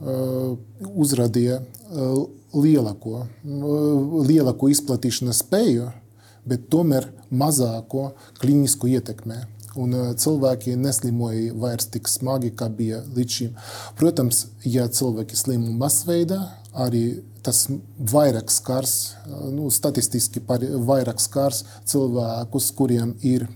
uh, 0.00 0.56
uzrādīja 0.88 1.60
uh, 1.62 2.26
lielāko, 2.58 3.22
uh, 3.24 4.24
lielāko 4.26 4.70
izplatīšanas 4.72 5.44
spēju, 5.44 5.90
bet 6.48 6.68
tomēr 6.72 7.10
mazāko 7.30 8.12
klīnisku 8.40 8.90
ietekmi. 8.94 9.42
Un 9.78 9.94
uh, 9.94 10.12
cilvēki 10.18 10.76
neslimoja 10.80 11.54
vairs 11.58 11.90
tik 11.92 12.10
smagi, 12.10 12.52
kā 12.58 12.70
bija 12.72 13.02
līdz 13.16 13.40
šim. 13.40 13.58
Protams, 13.98 14.46
ja 14.66 14.88
cilvēki 14.90 15.38
slimo 15.38 15.72
masveidā, 15.78 16.40
arī 16.78 17.20
tas 17.44 17.64
vairāk 18.12 18.50
skars, 18.52 18.94
nu, 19.54 19.68
statistiski 19.72 20.42
vairāk 20.44 21.20
skars 21.22 21.64
cilvēkus, 21.88 22.72
kuriem 22.76 23.14
ir 23.24 23.46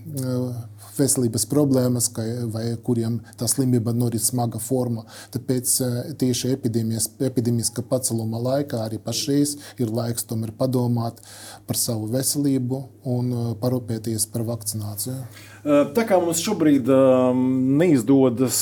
veselības 0.97 1.45
problēmas, 1.49 2.09
vai 2.53 2.65
kuriem 2.85 3.19
tā 3.39 3.47
slimība 3.49 3.93
norit 3.95 4.23
smaga 4.23 4.61
forma. 4.61 5.05
Tāpēc 5.33 5.75
tieši 6.21 6.53
epidēmiskā 6.55 7.85
paceluma 7.89 8.41
laikā 8.41 8.83
arī 8.85 9.01
pašreiz 9.01 9.57
ir 9.81 9.93
laiks 9.93 10.27
tomēr 10.29 10.53
padomāt 10.57 11.21
par 11.67 11.79
savu 11.79 12.11
veselību 12.13 12.83
un 13.15 13.33
parūpēties 13.61 14.29
par 14.33 14.45
vakcināciju. 14.53 15.21
Tā 15.63 16.03
kā 16.03 16.17
mums 16.19 16.41
šobrīd 16.43 16.89
neizdodas 17.79 18.57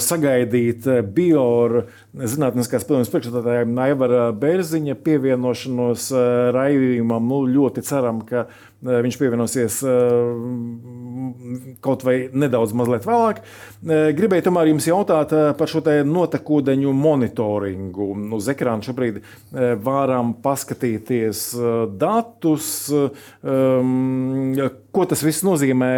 sagaidīt 0.00 0.86
bioru 1.12 1.82
zinātniskās 2.16 2.86
padomjas 2.88 3.10
priekšstādātājiem 3.12 3.74
Naivara 3.76 4.30
Bērziņa 4.32 4.96
pievienošanos 5.04 6.08
raidījumam, 6.56 7.28
nu, 7.28 7.42
ļoti 7.58 7.84
ceram, 7.84 8.22
ka 8.24 8.46
viņš 8.80 9.18
pievienosies 9.20 9.82
kaut 11.84 12.04
vai 12.06 12.16
nedaudz 12.32 12.74
vēlāk. 13.08 13.42
Gribēju 14.18 14.46
tomēr 14.48 14.70
jums 14.72 14.88
jautāt 14.88 15.34
par 15.58 15.70
šo 15.70 15.82
notekūdeņu 16.06 16.94
monitoringu. 16.96 18.08
Uz 18.36 18.50
ekrāna 18.52 18.86
šobrīd 18.86 19.20
varam 19.84 20.34
paskatīties 20.44 21.42
datus, 22.00 22.70
ko 24.96 25.08
tas 25.10 25.26
viss 25.26 25.46
nozīmē, 25.46 25.92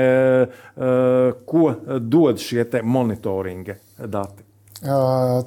ko 1.49 1.65
dod 1.99 2.43
šie 2.43 2.67
monitoringa 2.83 3.79
dati. 4.07 4.45
Uh, 4.79 5.43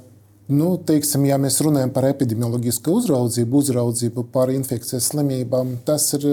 Nu, 0.52 0.74
teiksim, 0.84 1.24
ja 1.30 1.38
mēs 1.40 1.62
runājam 1.64 1.94
par 1.96 2.04
epidemioloģisku 2.10 2.92
uzraudzību, 3.00 3.60
uzraudzību 3.62 4.26
par 4.34 4.50
infekcijas 4.52 5.06
slimībām, 5.14 5.78
tas 5.88 6.10
ir 6.18 6.26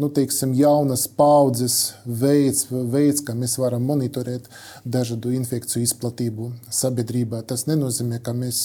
nu, 0.00 0.08
teiksim, 0.10 0.56
jaunas 0.58 1.04
paudzes 1.14 1.76
veids, 2.02 2.64
veids, 2.70 3.22
kā 3.22 3.36
mēs 3.38 3.54
varam 3.62 3.86
monitorēt 3.86 4.48
dažādu 4.82 5.30
infekciju 5.38 5.86
izplatību 5.86 6.50
sabiedrībā. 6.80 7.44
Tas 7.46 7.68
nenozīmē, 7.70 8.18
ka 8.26 8.34
mēs 8.34 8.64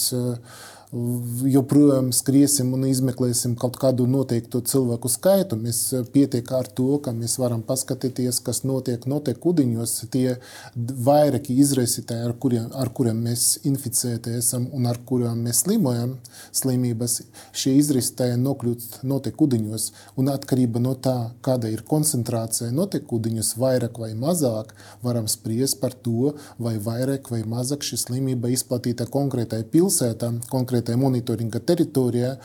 joprojām 0.92 2.12
skriesim 2.14 2.70
un 2.76 2.84
izmeklēsim 2.86 3.56
kaut 3.58 3.74
kādu 3.80 4.06
noteiktu 4.06 4.60
cilvēku 4.70 5.10
skaitu. 5.10 5.58
Mēs 5.58 5.80
eh, 5.92 6.04
pietiek 6.12 6.46
ar 6.54 6.68
to, 6.70 7.00
ka 7.02 7.10
mēs 7.16 7.36
varam 7.42 7.62
paskatīties, 7.66 8.38
kas 8.46 8.62
notiek, 8.64 9.02
notiek 9.10 9.42
ūdeņos. 9.42 9.96
Tie 10.14 10.36
vairāki 10.76 11.56
izraisītāji, 11.62 12.28
ar 12.28 12.36
kuriem, 12.38 12.68
ar 12.78 12.92
kuriem 12.94 13.18
mēs 13.26 13.58
inficēti 13.66 14.36
esam 14.38 14.68
un 14.76 14.86
ar 14.86 15.00
kuriem 15.08 15.42
mēs 15.48 15.64
slimojam, 15.64 16.16
slimības, 16.54 17.18
šie 17.56 17.74
izraisītāji 17.80 18.38
nokļūst 18.44 19.00
notiek 19.10 19.42
ūdeņos. 19.42 19.88
Un 20.22 20.30
atkarība 20.30 20.82
no 20.82 20.94
tā, 20.94 21.16
kāda 21.42 21.72
ir 21.72 21.82
koncentrācija 21.88 22.70
notiek 22.74 23.10
ūdeņos, 23.10 23.56
vairāk 23.58 23.98
vai 24.02 24.12
mazāk, 24.14 24.72
varam 25.02 25.26
spriest 25.30 25.80
par 25.82 25.98
to, 26.06 26.36
vai 26.62 26.76
vairāk 26.78 27.32
vai 27.34 27.42
mazāk 27.48 27.82
šī 27.86 28.00
slimība 28.06 28.54
izplatīta 28.54 29.08
konkrētai 29.10 29.64
pilsētā, 29.72 30.30
konkrētai 30.52 30.75
konkrētajā 30.76 30.98
monitoringa 31.00 31.60
teritorijā. 31.60 32.36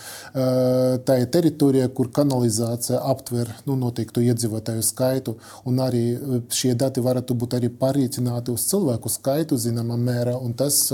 Tā 1.05 1.17
ir 1.19 1.27
teritorija, 1.31 1.89
kur 1.89 2.11
kanalizācija 2.11 3.01
aptver 3.11 3.51
nu, 3.65 3.75
noteiktu 3.75 4.21
iedzīvotāju 4.21 4.83
skaitu, 4.83 5.37
un 5.65 5.79
arī 5.79 6.17
šie 6.49 6.73
dati 6.75 7.01
varētu 7.01 7.35
būt 7.35 7.57
arī 7.59 7.69
parīcināti 7.69 8.51
uz 8.51 8.65
cilvēku 8.69 9.09
skaitu 9.09 9.57
zināmā 9.57 9.97
mērā, 9.97 10.37
tas 10.57 10.91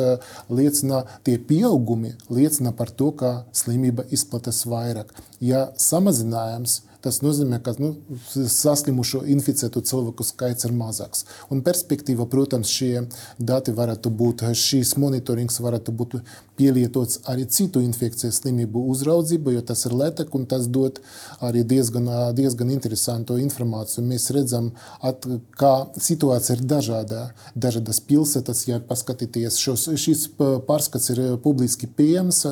liecina, 0.50 1.04
tie 1.24 1.38
pieaugumi 1.38 2.16
liecina 2.30 2.72
par 2.72 2.90
to, 2.90 3.12
ka 3.12 3.46
slimība 3.54 4.06
izplatās 4.12 4.66
vairāk. 4.66 5.14
Ja 5.40 5.68
samazinājums 5.78 6.82
Tas 7.06 7.22
nozīmē, 7.22 7.60
ka 7.64 7.76
nu, 7.78 7.94
saslimušo 8.34 9.22
inficētu 9.30 9.84
cilvēku 9.86 10.26
skaits 10.26 10.66
ir 10.66 10.74
mazāks. 10.74 11.26
Un 11.54 11.62
perspektīva, 11.66 12.26
protams, 12.30 12.72
šie 12.74 13.06
dati 13.38 13.74
varētu 13.78 14.10
būt, 14.10 14.44
šīs 14.58 14.96
monitorings 14.98 15.62
varētu 15.62 15.94
būt 15.94 16.18
pielietots 16.58 17.22
arī 17.30 17.46
citu 17.54 17.84
infekciju 17.86 18.34
slimību 18.34 18.82
uzraudzību, 18.92 19.54
jo 19.54 19.62
tas 19.70 19.86
ir 19.86 19.94
lētāk 19.98 20.34
un 20.38 20.48
tas 20.50 20.66
dod 20.74 20.98
arī 21.46 21.62
diezgan, 21.68 22.10
diezgan 22.38 22.74
interesantu 22.74 23.38
informāciju. 23.44 24.06
Mēs 24.08 24.30
redzam, 24.34 24.72
at, 25.06 25.28
kā 25.60 25.74
situācija 26.02 26.58
ir 26.58 26.66
dažāda. 26.66 27.22
Dažādas 27.54 28.02
pilsētas, 28.10 28.64
ja 28.70 28.82
paskatīties, 28.82 29.60
šos, 29.62 29.86
šis 30.02 30.26
pārskats 30.38 31.14
ir 31.14 31.22
publiski 31.44 31.90
pieejams 31.90 32.44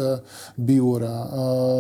Biora 0.56 1.16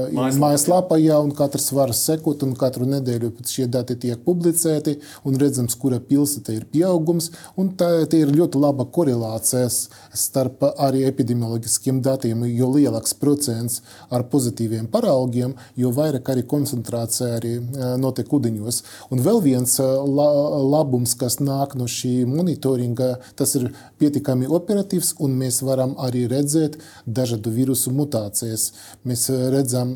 mājaslapā, 0.09 0.97
ja, 1.01 1.19
un 1.21 1.33
katrs 1.35 1.69
var 1.75 1.93
sekot, 1.95 2.41
un 2.45 2.54
katru 2.59 2.87
nedēļu 2.89 3.31
šie 3.45 3.67
dati 3.71 3.97
tiek 3.99 4.21
publicēti, 4.25 4.97
un 5.27 5.37
redzams, 5.41 5.75
kura 5.79 5.99
pilsēta 5.99 6.55
ir 6.55 6.65
pieaugums, 6.71 7.31
un 7.59 7.73
tā, 7.79 7.89
tā 8.09 8.23
ir 8.23 8.33
ļoti 8.35 8.61
laba 8.61 8.85
korelācijas 8.85 9.79
starp 10.15 10.63
arī 10.75 11.05
epidemioloģiskiem 11.09 12.01
datiem 12.05 12.45
jo 12.49 12.69
lielāks 12.73 13.15
procents 13.19 13.81
ar 14.13 14.25
pozitīviem 14.31 14.87
paraugiem, 14.91 15.55
jo 15.79 15.91
vairāk 15.95 16.31
arī 16.33 16.45
koncentrācija 16.49 17.35
arī 17.39 17.53
notiek 18.01 18.31
ūdeņos. 18.31 18.81
Un 19.13 19.23
vēl 19.25 19.41
viens 19.45 19.77
labums, 19.79 21.15
kas 21.19 21.39
nāk 21.43 21.75
no 21.79 21.87
šī 21.89 22.25
monitoringa, 22.29 23.15
tas 23.37 23.55
ir 23.59 23.69
pietiekami 24.01 24.49
operatīvs, 24.49 25.15
un 25.23 25.37
mēs 25.39 25.61
varam 25.65 25.95
arī 26.01 26.25
redzēt 26.31 26.77
dažādu 27.05 27.53
vīrusu 27.55 27.93
mutācijas. 27.95 28.71
Mēs 29.07 29.27
redzam 29.53 29.95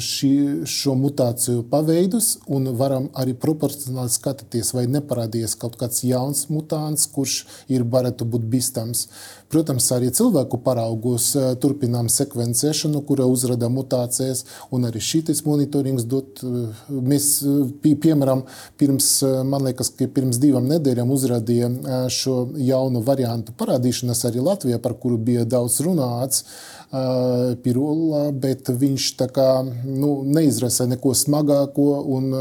šī, 0.00 0.32
šo 0.68 0.96
mutāciju 0.98 1.64
paveidus 2.00 2.38
un 2.48 2.64
varam 2.76 3.08
arī 3.14 3.34
proporcionāli 3.34 4.10
skatīties, 4.10 4.72
vai 4.74 4.86
neparādījies 4.88 5.56
kaut 5.60 5.76
kāds 5.76 6.02
jauns 6.04 6.48
mutants, 6.48 7.06
kurš 7.12 7.44
ir 7.68 7.84
varētu 7.84 8.24
būt 8.24 8.46
bīstams. 8.48 9.08
Protams, 9.50 9.90
arī 9.92 10.10
cilvēku 10.14 10.60
paraugos 10.62 11.34
turpinām 11.60 12.08
sekvencēšanu, 12.08 13.02
kura 13.04 13.26
uzrada 13.26 13.68
mutācijas, 13.68 14.44
un 14.70 14.86
arī 14.86 15.00
šis 15.02 15.44
monitorings 15.44 16.06
dot. 16.06 16.40
Mēs, 16.88 17.42
piemēram, 17.82 18.44
pirms, 18.78 19.22
man 19.44 19.66
liekas, 19.66 19.90
ka 19.90 20.06
pirms 20.06 20.38
divām 20.40 20.70
nedēļām 20.70 21.10
uzrādīja 21.10 21.70
šo 22.08 22.46
jaunu 22.56 23.02
variantu 23.02 23.52
parādīšanās 23.58 24.24
arī 24.30 24.40
Latvijā, 24.46 24.78
par 24.78 24.94
kuru 25.02 25.18
bija 25.18 25.44
daudz 25.44 25.80
runāts. 25.84 26.46
Pirula, 26.90 28.26
bet 28.34 28.66
viņš 28.66 29.08
kā 29.30 29.48
nu, 29.84 30.20
neizrasa 30.26 30.88
neko 30.90 31.14
smagāko. 31.14 31.90
Un, 32.18 32.34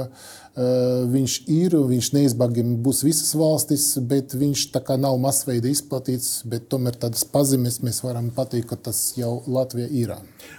Viņš 0.59 1.33
ir, 1.47 1.75
viņš 1.87 2.07
neizbēgami 2.11 2.73
būs 2.83 3.03
visas 3.05 3.29
valstis, 3.37 3.85
bet 4.03 4.33
viņš 4.35 4.65
tā 4.73 4.81
kā 4.83 4.97
nav 4.99 5.15
masveida 5.21 5.69
izplatīts, 5.71 6.41
bet 6.49 6.65
tomēr 6.73 6.97
tādas 6.99 7.23
pazīmes 7.23 7.77
mēs 7.85 8.01
varam 8.03 8.27
pateikt, 8.35 8.67
ka 8.73 8.79
tas 8.89 8.99
jau 9.15 9.37
Latvija 9.47 9.87
ir. 9.87 10.13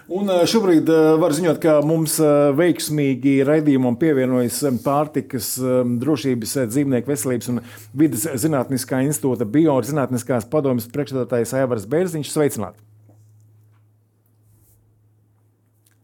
Un 0.09 0.31
šobrīd 0.49 0.89
var 1.21 1.37
ziņot, 1.37 1.61
ka 1.61 1.77
mums 1.85 2.17
veiksmīgi 2.57 3.41
raidījumam 3.45 3.99
pievienojas 4.01 4.63
pārtikas 4.87 5.57
drošības, 6.01 6.57
dzīvnieku 6.73 7.13
veselības 7.13 7.53
un 7.53 7.65
vidas 7.93 8.25
zinātniskā 8.41 9.03
institūta 9.05 9.45
biozinātniskās 9.45 10.49
padomjas 10.49 10.89
priekšstādātājs 10.95 11.59
Aivars 11.61 11.91
Bērziņš. 11.91 12.33
Sveicināti! 12.33 12.90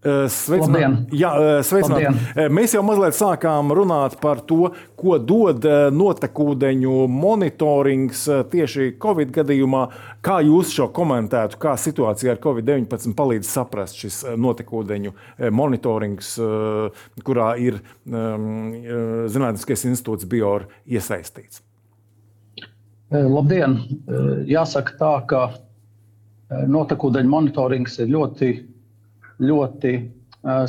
Sveicināt. 0.07 1.11
Jā, 1.17 1.31
sveicināt. 1.67 2.37
Mēs 2.53 2.75
jau 2.77 2.83
mazliet 2.87 3.17
sākām 3.19 3.73
runāt 3.75 4.15
par 4.23 4.39
to, 4.47 4.71
ko 4.95 5.17
dod 5.19 5.67
notekūdeņu 5.93 7.09
monitorings 7.11 8.23
tieši 8.53 8.93
Covid 9.03 9.33
gadījumā. 9.35 9.83
Kā 10.23 10.39
jūs 10.47 10.71
šo 10.77 10.87
komentētu, 10.95 11.59
kā 11.63 11.75
situācija 11.81 12.37
ar 12.37 12.41
Covid-19 12.45 13.17
palīdz 13.19 13.51
saprast 13.51 13.99
šis 13.99 14.23
notekūdeņu 14.39 15.15
monitorings, 15.51 16.37
kurā 17.27 17.51
ir 17.59 17.83
Zinātniskais 18.07 19.87
institūts 19.91 20.31
Bior 20.31 20.69
iesaistīts? 20.87 21.65
Labdien! 23.11 23.79
Jāsaka 24.51 24.97
tā, 24.99 25.13
ka 25.31 25.41
notekūdeņu 26.71 27.31
monitorings 27.31 27.99
ir 28.03 28.11
ļoti 28.15 28.49
ļoti 29.43 29.93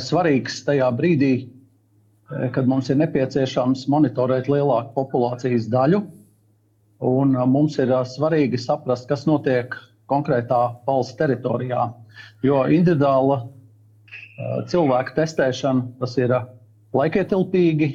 svarīgs 0.02 0.62
tajā 0.66 0.88
brīdī, 0.98 1.32
kad 2.52 2.66
mums 2.68 2.90
ir 2.92 2.98
nepieciešams 3.00 3.86
monitorēt 3.88 4.50
lielāku 4.52 4.94
populācijas 4.96 5.68
daļu. 5.72 6.02
Un, 7.08 7.36
mums 7.46 7.78
ir 7.78 7.92
svarīgi 8.10 8.58
saprast, 8.58 9.06
kas 9.08 9.22
notiek 9.28 9.76
konkrētā 10.10 10.60
valsts 10.88 11.16
teritorijā. 11.20 11.86
Jo 12.42 12.64
individuāla 12.74 13.44
cilvēku 14.70 15.14
testēšana 15.16 16.00
tas 16.00 16.16
ir 16.18 16.34
laikietilpīgi, 16.96 17.88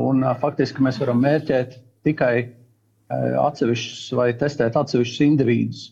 un 0.00 0.24
faktiski 0.40 0.84
mēs 0.84 1.00
varam 1.02 1.20
mērķēt 1.24 1.76
tikai 2.08 2.34
atsevišķus 3.12 4.12
vai 4.16 4.30
testēt 4.40 4.78
atsevišķus 4.80 5.26
individus. 5.26 5.82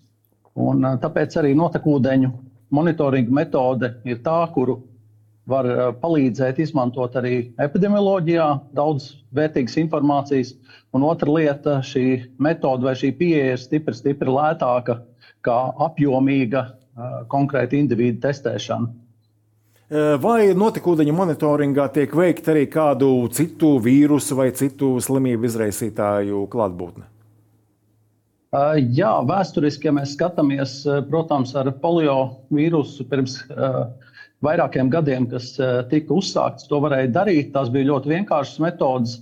Un, 0.60 0.84
tāpēc 1.02 1.36
arī 1.40 1.52
notekūdeņu 1.58 2.30
monitoringa 2.74 3.34
metode 3.34 3.94
ir 4.08 4.22
tā, 4.24 4.38
kuru 4.54 4.80
var 5.50 5.66
eh, 5.68 5.82
palīdzēt 6.02 6.60
izmantot 6.62 7.16
arī 7.18 7.50
epidemioloģijā, 7.62 8.46
daudz 8.76 9.12
vērtīgas 9.36 9.78
informācijas. 9.84 10.54
Un 10.94 11.06
otra 11.06 11.30
lieta, 11.30 11.78
šī 11.86 12.06
metode 12.42 12.86
vai 12.86 12.96
šī 12.98 13.12
pieeja 13.18 13.54
ir 13.54 13.62
stipri, 13.62 13.94
stipri 13.96 14.32
lētāka 14.32 15.00
kā 15.46 15.58
apjomīga 15.86 16.66
eh, 16.66 17.20
konkrēta 17.30 17.78
individu 17.78 18.22
testēšana. 18.26 18.90
Eh, 19.90 20.16
vai 20.22 20.52
notekūdeņa 20.54 21.14
monitoringā 21.16 21.88
tiek 21.94 22.12
veikta 22.14 22.52
arī 22.54 22.68
kādu 22.70 23.10
citu 23.34 23.74
vīrusu 23.82 24.38
vai 24.38 24.52
citu 24.54 24.96
slimību 25.02 25.50
izraisītāju 25.50 26.44
klātbūtne? 26.52 27.08
Jā, 28.50 29.10
vēsturiski, 29.30 29.86
ja 29.86 29.94
mēs 29.94 30.16
skatāmies, 30.16 30.80
protams, 31.06 31.52
ar 31.54 31.68
polio 31.82 32.16
vīrusu 32.50 33.04
pirms 33.06 33.36
vairākiem 34.42 34.88
gadiem, 34.90 35.28
kas 35.30 35.52
tika 35.92 36.16
uzsākts, 36.16 36.66
to 36.66 36.80
varēja 36.82 37.12
darīt. 37.14 37.52
Tās 37.54 37.70
bija 37.70 37.92
ļoti 37.92 38.10
vienkāršas 38.10 38.58
metodas. 38.64 39.20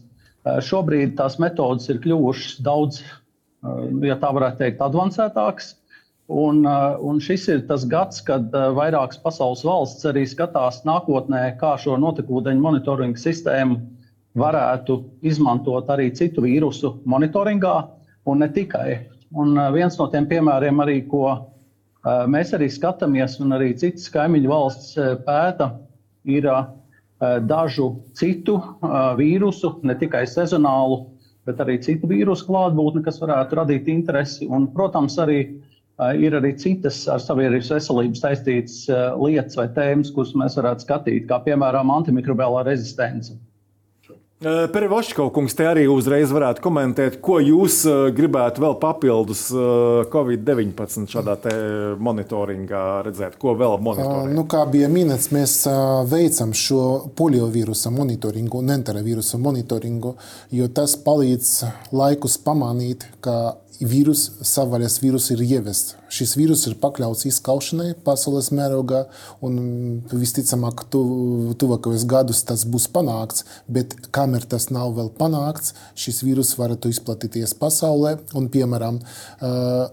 Šobrīd 0.64 1.12
tās 1.18 1.36
metodas 1.42 1.90
ir 1.92 2.00
kļuvušas 2.00 2.62
daudz, 2.64 3.02
ja 4.06 4.16
tā 4.16 4.30
varētu 4.32 4.62
teikt, 4.62 4.80
avansētākas. 4.86 5.74
Un, 6.28 6.64
un 6.64 7.20
šis 7.24 7.44
ir 7.52 7.60
tas 7.68 7.84
gads, 7.88 8.22
kad 8.24 8.48
vairākas 8.52 9.20
pasaules 9.20 9.64
valsts 9.64 10.08
arī 10.08 10.24
skatās 10.28 10.80
nākotnē, 10.88 11.50
kā 11.60 11.74
šo 11.80 12.00
notekūdeņu 12.00 12.64
monitoringa 12.64 13.20
sistēmu 13.20 13.76
varētu 14.40 15.02
izmantot 15.20 15.88
arī 15.92 16.08
citu 16.16 16.48
vīrusu 16.48 16.96
monitoringā, 17.04 17.76
un 18.28 18.44
ne 18.44 18.48
tikai. 18.56 19.17
Un 19.36 19.58
viens 19.74 19.98
no 19.98 20.06
tiem 20.08 20.24
piemēriem, 20.28 20.80
arī, 20.80 21.02
ko 21.08 21.28
mēs 22.32 22.54
arī 22.56 22.70
skatāmies, 22.72 23.36
un 23.44 23.52
arī 23.56 23.74
citas 23.76 24.08
kaimiņu 24.14 24.48
valsts 24.48 24.94
pēta, 25.26 25.72
ir 26.24 26.48
dažu 27.44 27.90
citu 28.16 28.56
vīrusu, 29.18 29.74
ne 29.84 29.96
tikai 29.98 30.24
sezonālu, 30.30 31.02
bet 31.48 31.60
arī 31.64 31.78
citu 31.84 32.08
vīrusu 32.08 32.46
klātbūtni, 32.48 33.02
kas 33.04 33.20
varētu 33.20 33.58
radīt 33.58 33.88
interesi. 33.92 34.48
Un, 34.48 34.68
protams, 34.72 35.18
arī 35.20 35.40
ir 36.16 36.36
arī 36.38 36.54
citas 36.60 37.02
ar 37.10 37.20
sabiedrības 37.20 37.72
veselību 37.74 38.16
saistītas 38.20 38.86
lietas 39.18 39.58
vai 39.58 39.66
tēmas, 39.74 40.12
kuras 40.14 40.32
mēs 40.38 40.56
varētu 40.60 40.86
skatīt, 40.86 41.26
kā 41.28 41.40
piemēram 41.44 41.90
antimikrobiālā 41.90 42.64
rezistence. 42.68 43.34
Perivoškau 44.38 45.32
kungs 45.34 45.56
te 45.58 45.64
arī 45.66 45.88
uzreiz 45.90 46.30
varētu 46.30 46.62
komentēt, 46.62 47.16
ko 47.26 47.40
jūs 47.42 47.80
gribētu 48.14 48.62
vēl 48.62 48.76
papildus 48.78 49.48
Covid-19 50.12 51.10
šādā 51.10 51.34
monitoringā 51.98 52.82
redzēt, 53.08 53.34
ko 53.42 53.56
vēl 53.58 53.74
monitorēt? 53.82 54.30
Nu, 54.36 54.44
kā 54.46 54.62
bija 54.70 54.86
minēts, 54.92 55.32
mēs 55.34 55.56
veicam 56.06 56.54
šo 56.54 56.82
poliovīrusa 57.18 57.90
monitoringu 57.90 58.62
un 58.62 58.76
enteravīrusa 58.78 59.42
monitoringu, 59.42 60.14
jo 60.54 60.70
tas 60.70 60.94
palīdz 61.02 61.54
laikus 61.98 62.38
pamanīt, 62.46 63.08
ka 63.24 63.56
vīrus, 63.84 64.24
savvaļas 64.42 64.98
vīrus 65.02 65.28
ir 65.34 65.42
ievests. 65.44 65.94
Šis 66.12 66.34
vīrus 66.38 66.64
ir 66.66 66.78
pakļauts 66.80 67.26
izskaušanai 67.28 67.92
pasaules 68.04 68.50
mērogā, 68.54 69.04
un 69.44 69.58
visticamāk, 70.10 70.86
tu, 70.92 71.02
tuvākajos 71.60 72.06
gados 72.08 72.42
tas 72.48 72.64
būs 72.68 72.88
panākts. 72.94 73.44
Bet 73.68 73.94
kamēr 74.14 74.48
tas 74.50 74.70
nav 74.74 74.96
vēl 74.98 75.12
panākts, 75.18 75.76
šis 75.98 76.22
vīrus 76.26 76.54
varētu 76.58 76.92
izplatīties 76.94 77.54
pasaulē. 77.60 78.16
Un, 78.38 78.50
piemēram, 78.52 79.00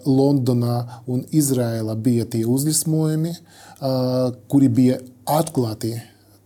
Londonā 0.07 0.81
un 1.11 1.25
Izrēlā 1.35 1.97
bija 1.99 2.25
tie 2.31 2.45
uzlismojumi, 2.49 3.37
kuri 4.49 4.71
bija 4.81 4.99
atklāti 5.25 5.97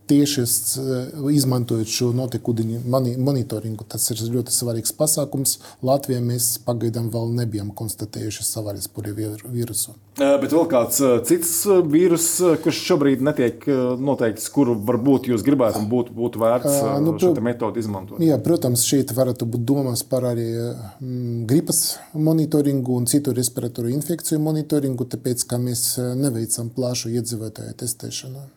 tieši 0.09 0.43
eh, 0.43 1.15
izmantojot 1.35 1.89
šo 1.89 2.11
notekūdeņu 2.17 2.81
monitoringu. 3.21 3.85
Tas 3.89 4.09
ir 4.13 4.21
ļoti 4.33 4.53
svarīgs 4.53 4.93
pasākums. 4.97 5.57
Latvijā 5.85 6.21
mēs 6.23 6.55
pagaidām 6.65 7.11
vēl 7.13 7.33
nebijām 7.39 7.71
konstatējuši 7.77 8.45
savvaļas 8.47 8.89
vīrusu. 8.99 9.95
Bet 10.19 10.51
vēl 10.51 10.65
kāds 10.67 10.99
cits 11.29 11.53
vīrus, 11.87 12.27
kurš 12.63 12.81
šobrīd 12.89 13.23
netiek 13.23 13.63
noteikts, 14.03 14.49
kuru 14.51 14.75
varbūt 14.89 15.29
jūs 15.31 15.45
gribētu 15.47 15.79
un 15.79 15.87
būtu, 15.91 16.15
būtu 16.17 16.41
vērts 16.41 16.81
nu, 17.05 17.15
šo 17.21 17.31
metodi 17.45 17.79
izmantot? 17.79 18.19
Jā, 18.23 18.35
protams, 18.43 18.83
šeit 18.89 19.13
varētu 19.15 19.47
būt 19.47 19.63
domas 19.71 20.03
par 20.03 20.27
arī 20.33 20.49
gripas 21.47 21.83
monitoringu 22.13 22.99
un 22.99 23.07
citu 23.07 23.33
respiratoru 23.37 23.93
infekciju 23.95 24.43
monitoringu, 24.43 25.07
tāpēc, 25.07 25.47
ka 25.47 25.61
mēs 25.61 25.93
neveicam 26.19 26.73
plašu 26.75 27.15
iedzīvotāju 27.15 27.79
testēšanu. 27.79 28.47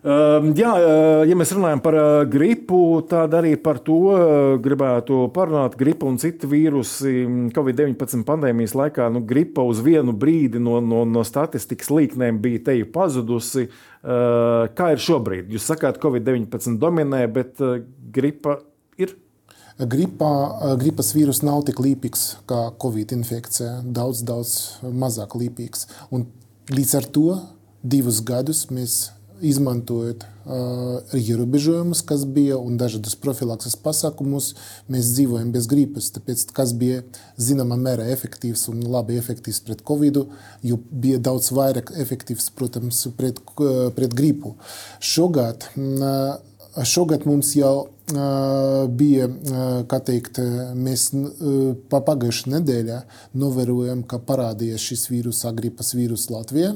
Ehm, 0.00 0.54
jā, 0.56 0.70
eh, 0.80 1.22
ja 1.28 1.36
mēs 1.36 1.50
runājam 1.52 1.80
par 1.84 1.94
eh, 2.00 2.04
gripu, 2.32 3.02
tad 3.04 3.34
arī 3.36 3.52
par 3.60 3.82
to 3.84 3.98
eh, 4.14 4.54
gribētu 4.64 5.26
parunāt. 5.34 5.76
Gripa 5.76 6.08
un 6.08 6.16
citi 6.16 6.48
vīrusi 6.48 7.12
mm, 7.26 7.50
Covid-19 7.52 8.24
pandēmijas 8.24 8.72
laikā. 8.80 9.10
Nu, 9.12 9.20
gripa 9.20 9.60
uz 9.68 9.82
vienu 9.84 10.14
brīdi 10.16 10.62
no, 10.62 10.78
no, 10.80 11.02
no 11.04 11.24
statistikas 11.26 11.92
līknēm 11.92 12.40
bija 12.40 12.64
te 12.70 12.78
pazudusi. 12.88 13.68
Kā 14.00 14.86
ir 14.94 15.00
šobrīd? 15.04 15.50
Jūs 15.52 15.66
sakāt, 15.68 15.98
ka 16.00 16.06
Covid-19 16.06 16.78
dominē, 16.80 17.26
bet 17.28 17.60
gripa 18.14 18.56
ir. 18.96 19.12
Gripa, 19.76 20.30
gripas 20.80 21.12
vīrus 21.12 21.42
nav 21.44 21.66
tik 21.68 21.82
līdzīgs 21.84 22.24
kā 22.48 22.62
Covid 22.80 23.12
infekcija. 23.18 23.82
Daudz, 23.84 24.24
daudz 24.24 24.56
mazāk 24.88 25.36
līdzīgs. 25.36 25.84
Līdz 26.72 26.96
ar 26.96 27.12
to 27.12 27.26
divus 27.84 28.24
gadus 28.24 28.70
mēs 28.72 29.02
izmantojot 29.42 30.24
uh, 30.24 31.14
ierobežojumus, 31.16 32.02
kas 32.06 32.24
bija 32.24 32.58
un 32.58 32.76
dažādus 32.80 33.16
profilakses 33.20 33.76
pasākumus, 33.80 34.52
mēs 34.90 35.12
dzīvojam 35.14 35.52
bez 35.54 35.68
gripas. 35.70 36.10
Tāpēc, 36.14 36.46
kas 36.56 36.74
bija 36.76 37.04
zināmā 37.40 37.78
mērā 37.80 38.08
efektīvs 38.14 38.66
un 38.72 38.82
labi 38.90 39.18
efektīvs 39.20 39.62
pret 39.66 39.84
covid, 39.86 40.22
jo 40.66 40.80
bija 40.90 41.22
daudz 41.30 41.52
vairāk 41.56 41.94
efektīvs, 42.04 42.50
protams, 42.58 43.06
pret, 43.16 43.40
pret 43.96 44.16
gripu. 44.16 44.56
Šogad, 45.00 45.70
uh, 45.76 46.36
šogad 46.86 47.26
mums 47.28 47.54
jau 47.58 47.74
uh, 47.86 47.90
bija, 48.88 49.28
kā 49.90 50.00
teikt, 50.06 50.40
mēs 50.74 51.10
pagājušajā 51.92 52.54
nedēļā 52.56 52.98
novērojam, 53.38 54.02
ka 54.08 54.20
parādījās 54.26 54.90
šis 54.90 55.08
vīrus, 55.12 55.44
gripas 55.56 55.94
vīrus 55.94 56.28
Latvijā. 56.32 56.74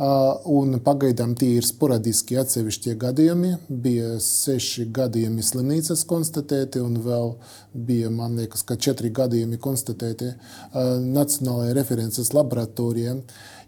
Un 0.00 0.78
pagaidām 0.80 1.34
tie 1.36 1.58
ir 1.58 1.66
sporadiski 1.68 2.38
atsevišķie 2.40 2.94
gadījumi. 3.02 3.50
Bija 3.68 4.14
seši 4.24 4.86
gadījumi 4.96 5.44
slimnīcas 5.44 6.06
konstatēti, 6.08 6.80
un 6.80 6.96
vēl 7.04 7.34
bija, 7.74 8.08
man 8.08 8.38
liekas, 8.40 8.64
četri 8.80 9.10
gadījumi 9.12 9.60
konstatēti 9.60 10.32
Nacionālajā 10.72 11.76
references 11.76 12.32
laboratorijā. 12.32 13.18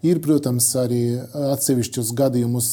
Ir, 0.03 0.17
protams, 0.19 0.65
arī 0.75 1.15
atsevišķos 1.31 2.09
gadījumus, 2.19 2.65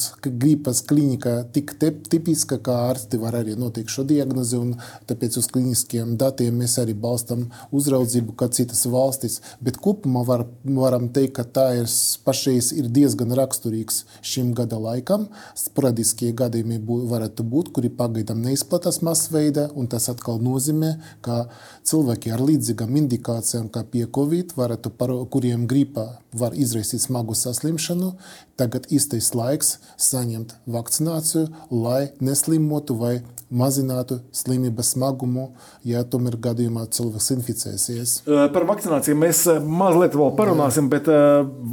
gripas 0.42 0.80
klinika 0.82 1.44
tik 1.54 1.76
tipiska, 1.78 2.56
ka 2.58 2.74
ārsti 2.88 3.20
var 3.22 3.36
arī 3.38 3.52
noteikt 3.54 3.92
šo 3.94 4.02
diagnozi, 4.02 4.58
un 4.58 4.72
tāpēc 5.06 5.36
uz 5.38 5.46
kliniskiem 5.54 6.16
datiem 6.18 6.58
mēs 6.58 6.74
arī 6.82 6.96
balstam 6.98 7.44
uzraudzību, 7.70 8.34
kā 8.34 8.48
citas 8.50 8.82
valstis. 8.90 9.36
Bet 9.62 9.78
kopumā 9.78 10.24
var, 10.26 10.42
varam 10.66 11.06
teikt, 11.14 11.36
ka 11.36 11.44
tā 11.46 11.68
ir 11.78 11.92
pašreiz 12.26 12.72
ir 12.74 12.88
diezgan 12.90 13.30
raksturīgs 13.38 14.00
šim 14.26 14.50
gada 14.58 14.82
laikam. 14.82 15.28
Sporadiskie 15.54 16.32
gadījumi 16.34 16.80
bū, 16.82 16.98
varētu 17.14 17.46
būt, 17.46 17.70
kuri 17.78 17.92
pagaidām 17.94 18.42
neizplatās 18.42 19.04
masveida, 19.06 19.68
un 19.78 19.86
tas 19.86 20.10
atkal 20.10 20.42
nozīmē, 20.42 20.96
ka 21.22 21.44
cilvēki 21.86 22.34
ar 22.34 22.42
līdzīgām 22.50 22.98
indikācijām, 23.04 23.70
kā 23.70 23.86
pie 23.86 24.08
Covid, 24.10 24.58
varētu, 24.58 24.96
par 24.98 25.14
kuriem 25.30 25.70
gripa 25.70 26.08
var 26.34 26.58
izraisīt 26.58 27.06
smagu 27.06 27.19
saslimšanu, 27.36 28.14
tagad 28.60 28.88
īstais 28.92 29.32
laiks 29.36 29.78
saņemt 30.00 30.56
vakcināciju, 30.70 31.48
lai 31.70 32.10
neslimotu 32.20 32.96
vai 33.00 33.20
mazinātu 33.50 34.20
slimības 34.34 34.92
smagumu, 34.94 35.48
ja 35.86 36.04
tomēr 36.06 36.36
gadījumā 36.40 36.84
cilvēks 36.94 37.30
inficēsies. 37.34 38.12
Par 38.54 38.66
vakcināciju 38.68 39.18
mēs 39.18 39.42
mazliet 39.66 40.14
vēl 40.18 40.32
parunāsim, 40.38 40.86
Jā. 40.86 40.92
bet 40.94 41.10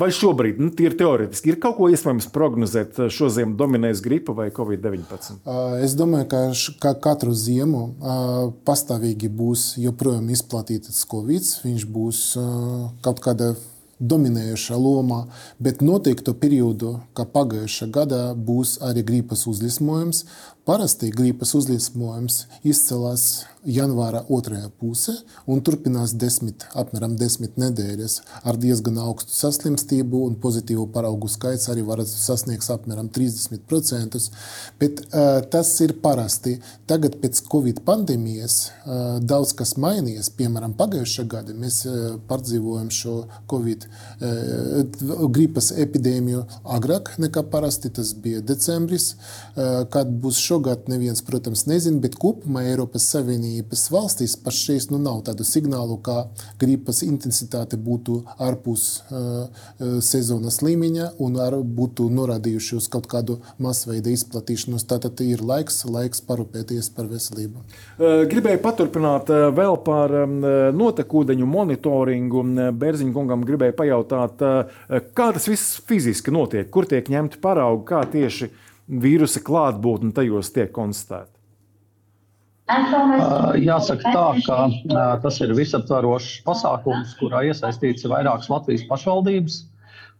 vai 0.02 0.10
šobrīd, 0.14 0.62
nu, 0.62 0.72
tīri 0.74 0.98
teorētiski, 0.98 1.54
ir 1.54 1.60
kaut 1.62 1.78
ko 1.78 1.92
iespējams 1.94 2.30
prognozēt 2.34 3.02
šo 3.14 3.30
ziemu 3.34 3.58
dominēs 3.60 4.02
gripa 4.06 4.34
vai 4.38 4.50
covid-19? 4.54 5.40
Es 5.86 5.94
domāju, 5.98 6.30
ka, 6.34 6.44
ka 6.82 6.96
katru 7.10 7.36
ziemu 7.38 7.86
pastāvīgi 8.68 9.30
būs 9.30 9.70
joprojām 9.82 10.32
izplatīts 10.34 11.06
covid, 11.10 11.46
viņš 11.68 11.90
būs 11.94 12.24
kaut 13.06 13.22
kāda 13.24 13.54
dominējoša 14.00 14.78
loma, 14.78 15.24
bet 15.60 15.82
noteiktu 15.82 16.36
periodu, 16.38 16.98
kā 17.18 17.26
pagājušā 17.26 17.90
gadā, 17.94 18.22
būs 18.36 18.78
arī 18.86 19.04
gripas 19.06 19.48
uzlismojums. 19.50 20.26
Parasti 20.68 21.08
gripas 21.16 21.54
uzlismojums 21.56 22.42
izcelās 22.68 23.46
janvāra 23.68 24.22
otrajā 24.32 24.70
pusē 24.80 25.14
un 25.50 25.62
turpinās 25.66 26.14
desmit, 26.20 26.64
apmēram 26.78 27.18
desmit 27.20 27.58
nedēļas 27.60 28.18
ar 28.48 28.60
diezgan 28.60 29.00
augstu 29.04 29.36
saslimstību 29.36 30.22
un 30.28 30.38
pozitīvu 30.44 30.88
paraugu 30.94 31.30
skaits 31.32 31.68
arī 31.72 31.84
var 31.88 32.04
sasniegt 32.08 32.68
apmēram 32.72 33.10
30%. 33.14 34.20
Bet 34.80 35.02
uh, 35.08 35.40
tas 35.52 35.72
ir 35.84 35.96
parasti. 36.04 36.58
Tagad 36.88 37.18
pēc 37.22 37.42
Covid 37.52 37.82
pandēmijas 37.88 38.58
uh, 38.68 39.02
daudz 39.24 39.54
kas 39.58 39.76
mainījies. 39.82 40.32
Piemēram, 40.38 40.76
pagājušā 40.80 41.28
gada 41.32 41.56
mēs 41.58 41.82
uh, 41.88 42.16
pārdzīvojam 42.30 42.92
šo 42.94 43.18
Covid 43.52 43.88
uh, 43.88 45.28
gripas 45.34 45.72
epidēmiju 45.76 46.46
agrāk 46.78 47.14
nekā 47.20 47.44
parasti. 47.52 47.92
Tas 48.00 48.14
bija 48.16 48.44
decembris, 48.46 49.14
uh, 49.14 49.84
kad 49.92 50.12
būs 50.24 50.40
šo 50.44 50.57
Šogad 50.58 50.88
neviens, 50.90 51.20
protams, 51.22 51.68
nezina, 51.70 52.00
bet 52.02 52.16
kopumā 52.18 52.64
Eiropas 52.72 53.04
Savienības 53.12 53.84
valstīs 53.94 54.34
pašreiz 54.42 54.88
nu, 54.90 54.98
nav 54.98 55.20
tādu 55.28 55.46
signālu, 55.46 56.00
ka 56.02 56.32
gripas 56.58 57.04
intensitāte 57.06 57.78
būtu 57.78 58.16
ārpus 58.42 58.88
uh, 59.06 59.46
sezonas 60.02 60.58
līmeņa 60.66 61.12
un 61.22 61.38
ar, 61.44 61.60
būtu 61.62 62.08
norādījuši 62.10 62.80
uz 62.80 62.90
kaut 62.90 63.06
kādu 63.12 63.38
masveida 63.62 64.10
izplatīšanos. 64.10 64.88
Tātad 64.90 65.22
ir 65.22 65.46
laiks, 65.46 65.84
laiks 65.86 66.26
parūpēties 66.26 66.90
par 66.98 67.12
veselību. 67.14 67.62
Gribēju 68.34 68.64
paturpināt 68.66 69.30
vēl 69.30 69.78
par 69.86 70.16
notekūdeņu 70.74 71.52
monitoringu. 71.54 72.48
Bērziņa 72.82 73.14
kungam 73.14 73.46
gribēju 73.46 73.78
pajautāt, 73.78 74.42
kā 75.14 75.34
tas 75.38 75.52
viss 75.54 75.78
fiziski 75.86 76.34
notiek, 76.34 76.72
kur 76.74 76.90
tiek 76.90 77.14
ņemti 77.14 77.46
paraugi, 77.46 77.92
kā 77.94 78.08
tieši 78.10 78.56
vīrusa 78.88 79.44
klātbūtne 79.44 80.14
tajos 80.16 80.52
tiek 80.56 80.72
konstatēta? 80.76 81.34
Jāsaka 82.68 84.12
tā, 84.12 84.28
ka 84.44 85.06
tas 85.24 85.40
ir 85.40 85.54
visaptvarošs 85.56 86.42
pasākums, 86.48 87.16
kurā 87.20 87.46
iesaistīts 87.48 88.08
vairākas 88.12 88.50
Latvijas 88.52 88.84
pašvaldības. 88.90 89.62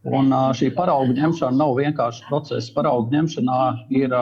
Un 0.08 0.32
šī 0.56 0.70
paraugu 0.78 1.18
ņemšana 1.18 1.58
nav 1.60 1.74
vienkārši 1.76 2.24
process. 2.30 2.72
Paraugu 2.72 3.12
ņemšanā 3.12 3.62
ir 4.00 4.16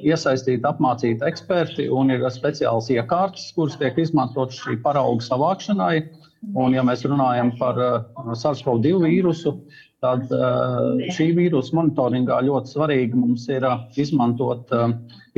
iesaistīti 0.00 0.64
apmācīti 0.64 1.26
eksperti 1.28 1.90
un 1.92 2.14
ir 2.14 2.24
speciāls 2.32 2.88
iekārtas, 2.94 3.50
kuras 3.56 3.76
tiek 3.80 3.98
izmantotas 4.00 4.62
šī 4.64 4.78
paraugu 4.84 5.24
savākšanai. 5.26 6.06
Un, 6.54 6.72
ja 6.76 6.82
mēs 6.86 7.02
runājam 7.04 7.50
par 7.58 7.76
SARS-CoV-2 8.38 9.02
vīrusu, 9.02 9.56
tad 10.06 10.30
šī 11.16 11.28
vīrusu 11.36 11.74
monitoringā 11.76 12.38
ļoti 12.46 12.72
svarīgi 12.76 13.18
mums 13.18 13.46
ir 13.50 13.66
izmantot, 13.98 14.70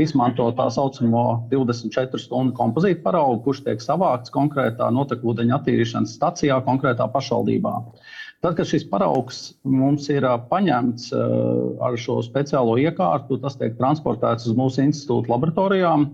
izmantot 0.01 0.59
tā 0.59 0.69
saucamo 0.75 1.25
24 1.53 2.21
stundu 2.21 2.55
kompozītu 2.59 3.03
paraugu, 3.07 3.41
kurš 3.47 3.65
tiek 3.67 3.83
savākts 3.85 4.35
konkrētā 4.35 4.91
notekūdeņa 4.95 5.61
attīrīšanas 5.61 6.17
stacijā, 6.21 6.61
konkrētā 6.69 7.09
pašvaldībā. 7.15 7.75
Tad, 8.39 8.55
kad 8.55 8.69
šis 8.71 8.85
paraugs 8.87 9.39
mums 9.67 10.05
ir 10.15 10.23
paņemts 10.51 11.09
ar 11.83 11.97
šo 11.99 12.21
speciālo 12.23 12.77
iekārtu, 12.79 13.41
tas 13.43 13.59
tiek 13.59 13.75
transportēts 13.81 14.47
uz 14.47 14.55
mūsu 14.59 14.85
institūta 14.85 15.33
laboratorijām, 15.33 16.07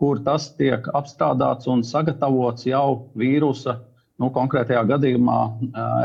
kur 0.00 0.22
tas 0.24 0.48
tiek 0.56 0.88
apstrādāts 0.96 1.68
un 1.68 1.84
sagatavots 1.84 2.64
jau 2.68 3.10
vīrusa 3.16 3.76
nu, 4.22 4.30
konkrētajā 4.32 4.82
gadījumā 4.88 5.38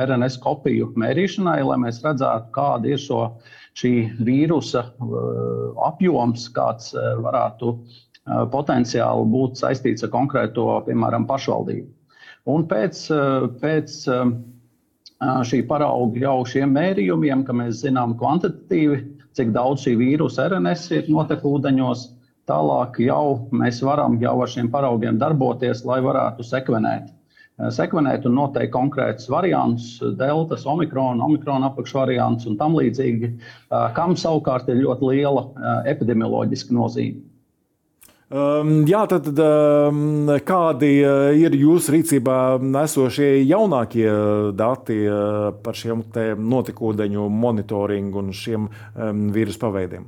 RNS 0.03 0.37
kopiju 0.43 0.91
mērīšanai, 0.99 1.59
lai 1.67 1.77
mēs 1.85 2.01
redzētu, 2.03 2.51
kāda 2.55 2.91
ir 2.91 3.01
šo, 3.01 3.21
šī 3.79 3.93
vīrusa 4.27 4.85
apjoms, 5.87 6.49
kāds 6.55 6.91
varētu 6.95 7.75
potenciāli 8.53 9.27
būt 9.31 9.61
saistīts 9.61 10.05
ar 10.05 10.11
konkrēto, 10.13 10.67
piemēram, 10.87 11.27
pašvaldību. 11.29 11.87
Un 12.51 12.65
pēc, 12.69 13.05
pēc 13.61 13.97
šī 15.47 15.61
parauga 15.69 16.23
jau 16.25 16.37
šiem 16.49 16.73
mērījumiem, 16.75 17.45
ka 17.45 17.55
mēs 17.55 17.83
zinām 17.85 18.17
kvantitatīvi, 18.19 19.01
cik 19.37 19.53
daudz 19.55 19.85
šī 19.85 19.95
vīrusa 19.99 20.49
RNS 20.49 20.89
ir 20.97 21.09
notekūdeņos, 21.13 22.03
tālāk 22.49 22.99
jau 23.05 23.47
mēs 23.55 23.79
varam 23.85 24.17
jau 24.21 24.35
ar 24.43 24.51
šiem 24.51 24.71
paraugiem 24.73 25.21
darboties, 25.21 25.85
lai 25.87 26.01
varētu 26.03 26.43
sekvenēt 26.43 27.11
sekvenēt 27.71 28.25
un 28.25 28.37
noteikt 28.39 28.73
konkrētus 28.73 29.29
variantus, 29.31 29.97
deltas, 30.17 30.65
omikrona, 30.69 31.25
omikrona 31.25 31.71
apakšvariants 31.71 32.47
un 32.49 32.57
tam 32.57 32.77
līdzīgi, 32.79 33.33
kam 33.97 34.15
savukārt 34.17 34.71
ir 34.71 34.81
ļoti 34.85 35.11
liela 35.11 35.45
epidemioloģiska 35.91 36.73
nozīme. 36.77 37.21
Um, 38.31 38.85
jā, 38.87 39.01
tad, 39.11 39.27
um, 39.43 40.29
kādi 40.47 40.91
ir 41.03 41.55
jūsu 41.59 41.97
rīcībā 41.97 42.37
esošie 42.85 43.41
jaunākie 43.43 44.07
dati 44.55 45.01
par 45.65 45.75
šiem 45.75 46.05
notikūdeņu 46.39 47.27
monitoringu 47.27 48.23
un 48.23 48.31
šiem 48.31 48.69
um, 48.71 49.25
vīrusu 49.35 49.59
paveidiem? 49.59 50.07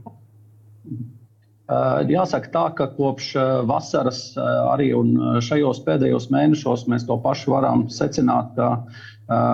Mhm. 1.70 2.10
Jāsaka 2.12 2.50
tā, 2.52 2.64
ka 2.76 2.88
kopš 2.98 3.34
vasaras 3.70 4.36
arī 4.38 4.92
un 4.98 5.40
šajos 5.40 5.80
pēdējos 5.86 6.30
mēnešos 6.34 6.88
mēs 6.92 7.08
to 7.08 7.18
pašu 7.24 7.54
varam 7.56 7.88
secināt, 7.88 8.52
ka 8.56 8.84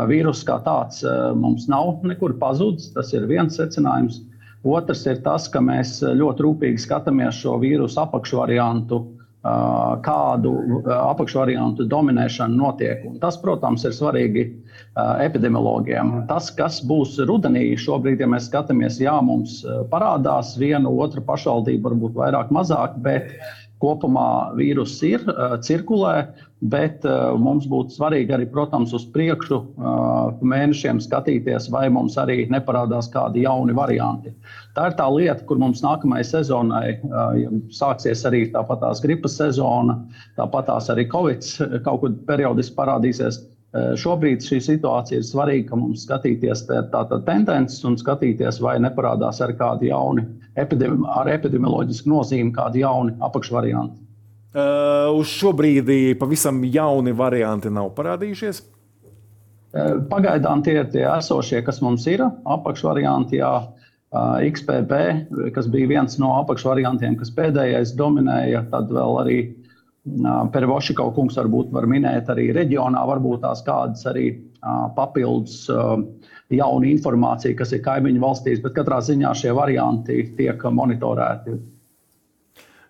vīruss 0.10 0.44
kā 0.44 0.58
tāds 0.66 1.04
mums 1.38 1.68
nav 1.70 2.02
nekur 2.04 2.34
pazudis. 2.42 2.90
Tas 2.96 3.14
ir 3.14 3.28
viens 3.30 3.56
secinājums. 3.56 4.24
Otrs 4.66 5.06
ir 5.08 5.22
tas, 5.24 5.48
ka 5.48 5.62
mēs 5.64 6.02
ļoti 6.02 6.44
rūpīgi 6.44 6.82
skatāmies 6.84 7.38
šo 7.40 7.60
vīrusu 7.62 8.02
apakšvariantu 8.02 9.04
kādu 10.04 10.82
apakšvariantu 10.92 11.86
dominēšana 11.88 12.56
notiek. 12.60 13.06
Un 13.08 13.20
tas, 13.22 13.38
protams, 13.40 13.86
ir 13.88 13.96
svarīgi 13.96 14.44
epidemiologiem. 15.24 16.26
Tas, 16.28 16.50
kas 16.52 16.82
būs 16.84 17.16
rudenī, 17.24 17.72
šobrīd, 17.80 18.20
ja 18.20 18.28
mēs 18.28 18.50
skatāmies, 18.50 19.00
jā, 19.00 19.16
mums 19.24 19.62
parādās 19.94 20.58
viena, 20.60 20.92
otra 20.92 21.24
pašvaldība, 21.24 21.88
varbūt 21.88 22.20
vairāk, 22.20 22.52
mazāk, 22.52 23.00
bet 23.06 23.32
kopumā 23.80 24.52
vīruss 24.60 25.00
ir, 25.08 25.24
cirkulē, 25.64 26.14
bet 26.72 27.06
mums 27.40 27.68
būtu 27.72 27.96
svarīgi 27.96 28.34
arī, 28.36 28.48
protams, 28.52 28.92
uz 28.98 29.06
priekšu 29.14 29.60
mēnešiem 30.44 31.00
skatīties, 31.04 31.70
vai 31.72 31.86
mums 31.94 32.18
arī 32.20 32.42
neparādās 32.52 33.08
kādi 33.14 33.46
jauni 33.46 33.76
varianti. 33.78 34.34
Tā 34.76 34.90
ir 34.90 34.98
tā 35.00 35.08
lieta, 35.14 35.46
kur 35.48 35.62
mums 35.62 35.80
nākamajai 35.86 36.28
sezonai 36.28 36.98
sāksies 37.72 38.26
arī 38.28 38.50
tāpatās 38.52 39.00
gripas 39.06 39.40
sezona, 39.40 39.96
tāpatās 40.36 40.92
arī 40.92 41.08
Covid 41.14 41.48
kaut 41.88 42.04
kur 42.04 42.20
periodiski 42.28 42.76
parādīsies. 42.76 43.40
Šobrīd 44.02 44.42
šī 44.42 44.58
situācija 44.66 45.20
ir 45.22 45.26
svarīga, 45.28 45.68
ka 45.70 45.78
mums 45.78 46.02
skatīties 46.08 46.64
tātad 46.68 47.22
tendences 47.28 47.84
un 47.86 48.00
skatīties, 48.02 48.58
vai 48.66 48.80
neparādās 48.82 49.44
arī 49.46 49.54
kādi 49.60 49.92
jauni 49.92 50.26
epidemi 50.62 51.08
ar 51.10 51.30
epidemioloģisku 51.34 52.12
nozīmi, 52.12 52.54
kādi 52.56 52.84
jauni 52.84 53.16
apakšvarianti. 53.26 54.00
Uh, 54.50 55.12
uz 55.14 55.30
šo 55.30 55.54
brīdi 55.54 56.16
pavisam 56.18 56.64
jauni 56.66 57.14
varianti 57.14 57.70
nav 57.70 57.92
parādījušies. 57.98 58.64
Uh, 59.70 60.00
pagaidām 60.10 60.64
tie 60.66 60.80
ir 60.80 60.90
tie 60.90 61.06
esošie, 61.06 61.62
kas 61.66 61.84
mums 61.86 62.08
ir 62.10 62.26
apakšvarianti. 62.26 63.44
Jā. 63.44 63.54
Uh, 64.10 64.40
XPB, 64.42 64.94
kas 65.54 65.68
bija 65.70 65.86
viens 65.92 66.16
no 66.18 66.32
apakšvariantiem, 66.40 67.20
kas 67.20 67.30
pēdējais 67.36 67.92
dominēja, 67.94 68.64
tad 68.72 68.90
vēl 68.90 69.20
arī 69.22 69.40
Pervošikau 70.54 71.12
kungs 71.14 71.38
varbūt 71.38 71.74
var 71.76 71.86
minēt 71.90 72.30
arī 72.32 72.50
reģionā, 72.56 73.02
varbūt 73.06 73.44
tās 73.44 73.62
kādas 73.66 74.06
arī 74.10 74.32
papildus 74.96 75.68
jauna 76.54 76.90
informācija, 76.90 77.56
kas 77.58 77.74
ir 77.76 77.84
kaimiņu 77.86 78.22
valstīs, 78.24 78.62
bet 78.64 78.76
katrā 78.78 79.00
ziņā 79.06 79.34
šie 79.38 79.54
varianti 79.58 80.24
tiek 80.38 80.64
monitorēti. 80.74 81.58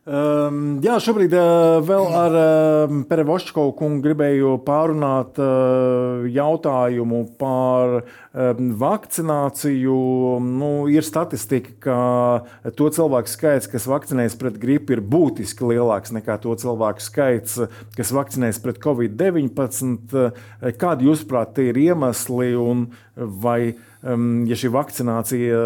Um, 0.09 0.79
jā, 0.81 0.95
šobrīd 1.05 1.33
uh, 1.37 1.83
vēl 1.85 2.07
ar 2.17 2.33
uh, 2.33 2.93
Perevoškovu 3.05 3.75
kungu 3.77 4.01
gribēju 4.07 4.55
pārunāt 4.65 5.37
uh, 5.37 6.23
jautājumu 6.33 7.19
par 7.37 7.99
uh, 7.99 8.63
vakcināciju. 8.81 9.97
Nu, 10.41 10.71
ir 10.89 11.05
statistika, 11.05 11.75
ka 11.83 12.71
to 12.73 12.87
cilvēku 12.95 13.29
skaits, 13.29 13.69
kas 13.69 13.85
vakcinējas 13.91 14.39
pret 14.41 14.57
gripu, 14.57 14.95
ir 14.95 15.03
būtiski 15.05 15.69
lielāks 15.75 16.15
nekā 16.15 16.39
to 16.41 16.57
cilvēku 16.57 17.05
skaits, 17.05 17.59
kas 17.93 18.15
vakcinējas 18.15 18.63
pret 18.65 18.81
covid-19. 18.81 20.17
Kādi, 20.81 21.05
jūsuprāt, 21.05 21.61
ir 21.61 21.77
iemesli 21.85 22.55
un 22.57 22.87
vai 23.13 23.75
um, 24.01 24.41
ja 24.49 24.57
šī 24.57 24.73
vakcinācija 24.73 25.63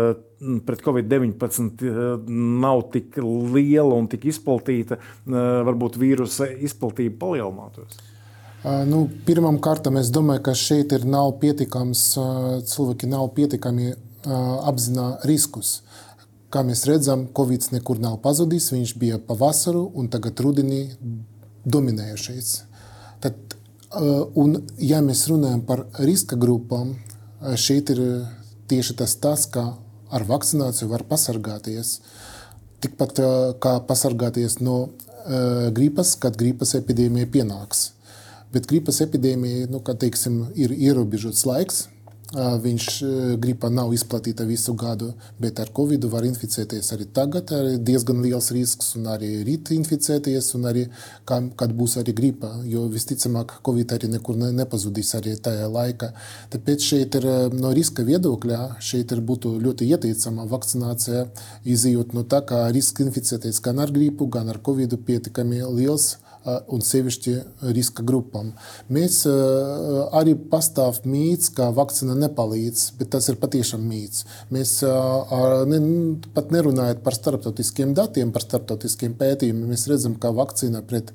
pret 0.65 0.82
covid-19 0.84 1.84
eh, 1.84 2.32
nav 2.63 2.88
tik 2.93 3.17
liela 3.53 3.95
un 3.97 4.08
tik 4.12 4.27
izplatīta, 4.32 4.97
eh, 4.99 5.38
varbūt 5.67 5.99
vīrusa 6.01 6.49
izplatība 6.63 7.19
palielinātos? 7.25 8.01
Nu, 8.88 9.10
Pirmkārt, 9.27 9.89
es 9.99 10.08
domāju, 10.15 10.39
ka 10.45 10.53
šeit 10.56 10.93
ir 10.95 11.03
nav 11.03 11.34
pietiekams, 11.41 12.03
cilvēki 12.71 13.10
nav 13.12 13.25
pietiekami 13.36 13.89
apzinā 14.23 15.08
riskus. 15.27 15.82
Kā 16.47 16.62
mēs 16.63 16.86
redzam, 16.88 17.25
Covid 17.36 17.73
nekur 17.73 17.99
nav 17.99 18.21
pazudis. 18.23 18.69
Viņš 18.71 18.93
bija 19.01 19.19
pavasaru 19.19 19.82
un 19.99 20.08
tagad 20.08 20.39
rudenī 20.39 20.86
dominējušais. 21.67 22.53
Tad, 23.25 23.58
un, 24.39 24.62
ja 24.79 25.03
mēs 25.03 25.25
runājam 25.27 25.65
par 25.67 25.84
riska 25.99 26.39
grupām, 26.39 26.95
šeit 27.60 27.91
ir 27.91 28.03
tieši 28.71 28.95
tas, 28.95 29.17
tas 29.19 29.43
ka 29.51 29.73
ar 30.13 30.26
vakcināciju 30.30 30.91
var 30.91 31.06
pasargāties. 31.10 31.97
Tikpat 32.84 33.19
kā 33.63 33.73
pasargāties 33.88 34.60
no 34.62 34.78
gripas, 35.76 36.15
kad 36.19 36.38
gripas 36.39 36.76
epidēmija 36.80 37.30
pienāks. 37.32 37.89
Bet 38.54 38.67
gripas 38.69 38.99
epidēmija 39.02 39.69
nu, 39.71 39.80
teiksim, 39.82 40.43
ir 40.54 40.76
ierobežots 40.76 41.45
laiks, 41.49 41.88
Viņš 42.33 42.85
gripa 43.37 43.69
nav 43.69 43.91
izplatīta 43.93 44.45
visu 44.49 44.73
gadu, 44.73 45.11
bet 45.37 45.59
ar 45.61 45.69
covid 45.75 46.07
var 46.09 46.25
inficēties 46.25 46.87
arī 46.95 47.05
tagad. 47.13 47.51
Ir 47.53 47.77
diezgan 47.85 48.23
liels 48.25 48.49
risks, 48.55 48.95
un 48.97 49.05
arī 49.13 49.29
rīt 49.45 49.69
inficēties, 49.75 50.47
un 50.57 50.65
arī 50.71 50.87
kad 51.29 51.75
būs 51.77 51.99
arī 52.01 52.15
gripa. 52.17 52.49
Jo 52.65 52.87
visticamāk, 52.89 53.59
covid 53.65 53.93
arī 53.93 54.09
nekur 54.15 54.39
nepazudīs 54.41 55.13
arī 55.19 55.35
tajā 55.37 55.69
laikā. 55.69 56.09
Tāpēc 56.55 56.89
šeit 56.89 57.19
ir 57.21 57.29
no 57.53 57.69
riska 57.75 58.05
viedokļa, 58.07 58.79
šeit 58.81 59.13
ir 59.13 59.21
būtu 59.21 59.53
ļoti 59.61 59.91
ieteicama 59.93 60.49
vakcinācija, 60.49 61.27
izjūt 61.69 62.17
no 62.17 62.25
tā, 62.25 62.41
ka 62.41 62.65
risks 62.73 63.05
inficēties 63.05 63.61
gan 63.61 63.77
ar 63.83 63.93
gripu, 63.93 64.25
gan 64.25 64.49
ar 64.49 64.57
covid 64.65 64.97
pietiekami 65.05 65.61
liels 65.77 66.15
un 66.43 66.82
sevišķi 66.84 67.34
riska 67.75 68.03
grupām. 68.06 68.51
Mēs 68.93 69.21
arī 70.15 70.36
pastāv 70.51 70.99
mīts, 71.08 71.51
ka 71.56 71.69
vakcīna 71.75 72.17
nepalīdz, 72.25 72.89
bet 72.99 73.13
tas 73.15 73.29
ir 73.32 73.39
patiešām 73.41 73.86
mīts. 73.88 74.25
Mēs 74.53 74.79
ne, 75.69 75.79
pat 76.36 76.51
nerunājot 76.56 77.03
par 77.06 77.15
starptautiskiem 77.17 77.95
datiem, 77.97 78.34
par 78.36 78.43
starptautiskiem 78.45 79.15
pētījumiem, 79.19 79.71
mēs 79.71 79.88
redzam, 79.91 80.17
ka 80.19 80.34
vakcīna 80.36 80.84
pret 80.88 81.13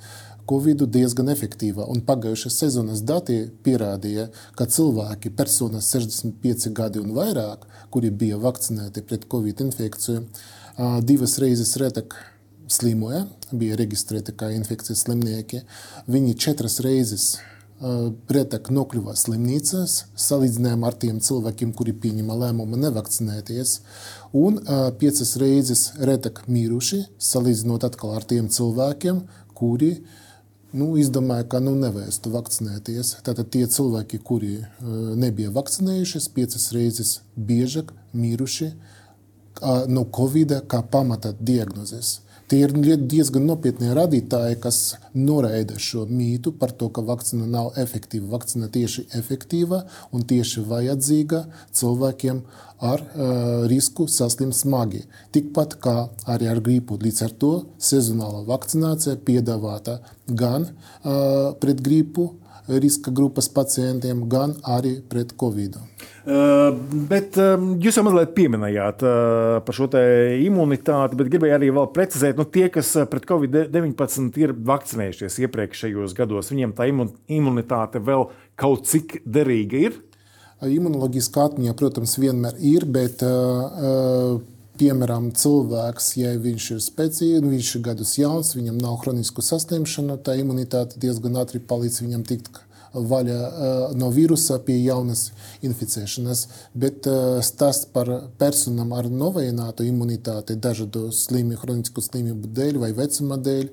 Covid 0.49 0.87
diezgan 0.89 1.29
efektīva. 1.29 1.85
Un 1.93 2.01
pagājušā 2.09 2.49
sezonas 2.55 3.03
dati 3.05 3.43
pierādīja, 3.65 4.31
ka 4.57 4.65
cilvēki, 4.65 5.35
personas 5.37 5.91
65 5.93 6.73
gadi 6.77 7.03
un 7.03 7.13
vairāk, 7.17 7.67
kuri 7.93 8.09
bija 8.09 8.41
vakcinēti 8.41 9.05
pret 9.05 9.29
Covid 9.29 9.61
infekciju, 9.67 10.25
divas 11.05 11.37
reizes 11.43 11.77
retāk 11.81 12.17
slimoja, 12.69 13.25
bija 13.51 13.79
reģistrēti 13.81 14.35
kā 14.39 14.51
infekcijas 14.57 15.07
slimnieki. 15.07 15.63
Viņi 16.09 16.37
četras 16.39 16.79
reizes 16.85 17.39
retāk 17.79 18.73
nokļuva 18.75 19.15
slimnīcās, 19.15 19.93
salīdzinājumā 20.19 20.89
ar 20.89 20.97
tiem 20.99 21.21
cilvēkiem, 21.23 21.73
kuri 21.79 21.95
pieņēma 21.95 22.35
lēmumu 22.41 22.79
nevakcinēties, 22.83 23.75
un 24.35 24.59
piecas 24.99 25.37
reizes 25.39 25.85
retāk 26.03 26.43
miruši, 26.51 27.05
salīdzinot 27.23 27.87
atkal 27.87 28.17
ar 28.19 28.27
tiem 28.27 28.51
cilvēkiem, 28.51 29.23
kuri 29.55 29.93
nu, 30.75 30.91
izdomāja, 30.99 31.47
ka 31.49 31.63
nu, 31.63 31.77
nevērstu 31.79 32.35
vakcinēties. 32.35 33.15
Tātad 33.25 33.55
tie 33.55 33.65
cilvēki, 33.71 34.19
kuri 34.27 34.59
nebija 35.17 35.55
vakcinējušies, 35.55 36.29
piecas 36.35 36.73
reizes 36.75 37.21
biežāk 37.39 37.95
miruši 38.13 38.73
no 39.91 40.05
Covid 40.15 40.59
kā 40.71 40.83
pamata 40.83 41.31
diagnozes. 41.39 42.19
Tie 42.49 42.63
ir 42.65 42.73
diezgan 42.73 43.45
nopietni 43.45 43.91
rādītāji, 43.93 44.57
kas 44.63 44.79
noraida 45.13 45.77
šo 45.77 46.07
mītu 46.09 46.55
par 46.57 46.71
to, 46.81 46.87
ka 46.89 47.03
vakcīna 47.05 47.45
nav 47.45 47.75
efektīva. 47.77 48.31
Vakcīna 48.39 48.71
tieši 48.73 49.05
efektīva 49.19 49.83
un 50.17 50.25
tieši 50.31 50.65
vajadzīga 50.71 51.43
cilvēkiem 51.77 52.41
ar 52.89 53.05
uh, 53.05 53.67
risku 53.69 54.07
saslimt 54.09 54.57
smagi. 54.57 55.03
Tikpat 55.37 55.77
kā 55.85 55.97
arī 56.25 56.49
ar 56.49 56.63
gripu. 56.65 56.97
Līdz 57.03 57.23
ar 57.27 57.37
to 57.43 57.53
sezonāla 57.91 58.41
vakcinācija 58.49 59.19
piedāvāta 59.29 59.99
gan 60.29 60.71
uh, 60.71 61.53
pret 61.61 61.85
gripu, 61.85 62.31
riska 62.69 63.11
grupas 63.15 63.49
pacientiem, 63.49 64.27
gan 64.29 64.55
arī 64.69 64.99
pret 65.09 65.33
covid. 65.41 65.79
Uh, 66.29 66.75
bet 67.09 67.39
uh, 67.41 67.55
jūs 67.81 67.97
jau 67.97 68.05
mazliet 68.05 68.35
pieminējāt 68.37 69.05
uh, 69.07 69.61
par 69.65 69.77
šo 69.77 69.89
imunitāti, 70.45 71.17
bet 71.17 71.31
gribēju 71.33 71.57
arī 71.57 71.71
vēl 71.73 71.89
precizēt, 71.95 72.37
nu, 72.37 72.45
tie, 72.45 72.67
kas 72.73 72.93
pret 73.09 73.25
covid-19 73.29 74.37
ir 74.43 74.53
vakcinējušies 74.69 75.41
iepriekšējos 75.47 76.17
gados, 76.19 76.53
viņiem 76.53 76.77
tā 76.77 76.91
imunitāte 76.91 78.03
vēl 78.05 78.29
kaut 78.61 78.85
cik 78.91 79.23
derīga 79.25 79.83
ir? 79.89 79.99
Imunoloģiskā 80.59 81.49
atmiņa, 81.49 81.77
protams, 81.79 82.17
vienmēr 82.19 82.57
ir, 82.67 82.85
bet 82.91 83.23
piemēram, 84.79 85.33
cilvēks, 85.37 86.13
ja 86.21 86.33
viņš 86.39 86.71
ir 86.75 86.81
spēcīgs, 86.85 87.45
viņš 87.45 87.75
ir 87.77 87.85
gadus 87.91 88.15
jauns, 88.19 88.55
viņam 88.57 88.79
nav 88.83 88.99
chronisku 89.03 89.45
saslimšanu, 89.45 90.19
tā 90.25 90.39
imunitāte 90.41 91.01
diezgan 91.03 91.39
ātri 91.43 91.61
palīdz 91.61 92.03
viņam 92.05 92.25
tikt 92.29 92.63
vaļā 92.95 93.39
no 93.99 94.11
vīrusa 94.13 94.59
pie 94.65 94.79
jaunas 94.81 95.29
inficēšanas. 95.65 96.45
Bet 96.79 97.09
stāsts 97.45 97.89
par 97.93 98.11
personām 98.41 98.95
ar 98.97 99.11
novājinātu 99.13 99.87
imunitāti 99.89 100.57
dažādu 100.57 101.09
slimību, 101.15 101.61
chronisku 101.63 102.05
slimību 102.05 102.53
dēļ 102.57 102.81
vai 102.85 102.95
vecuma 102.97 103.41
dēļ. 103.41 103.69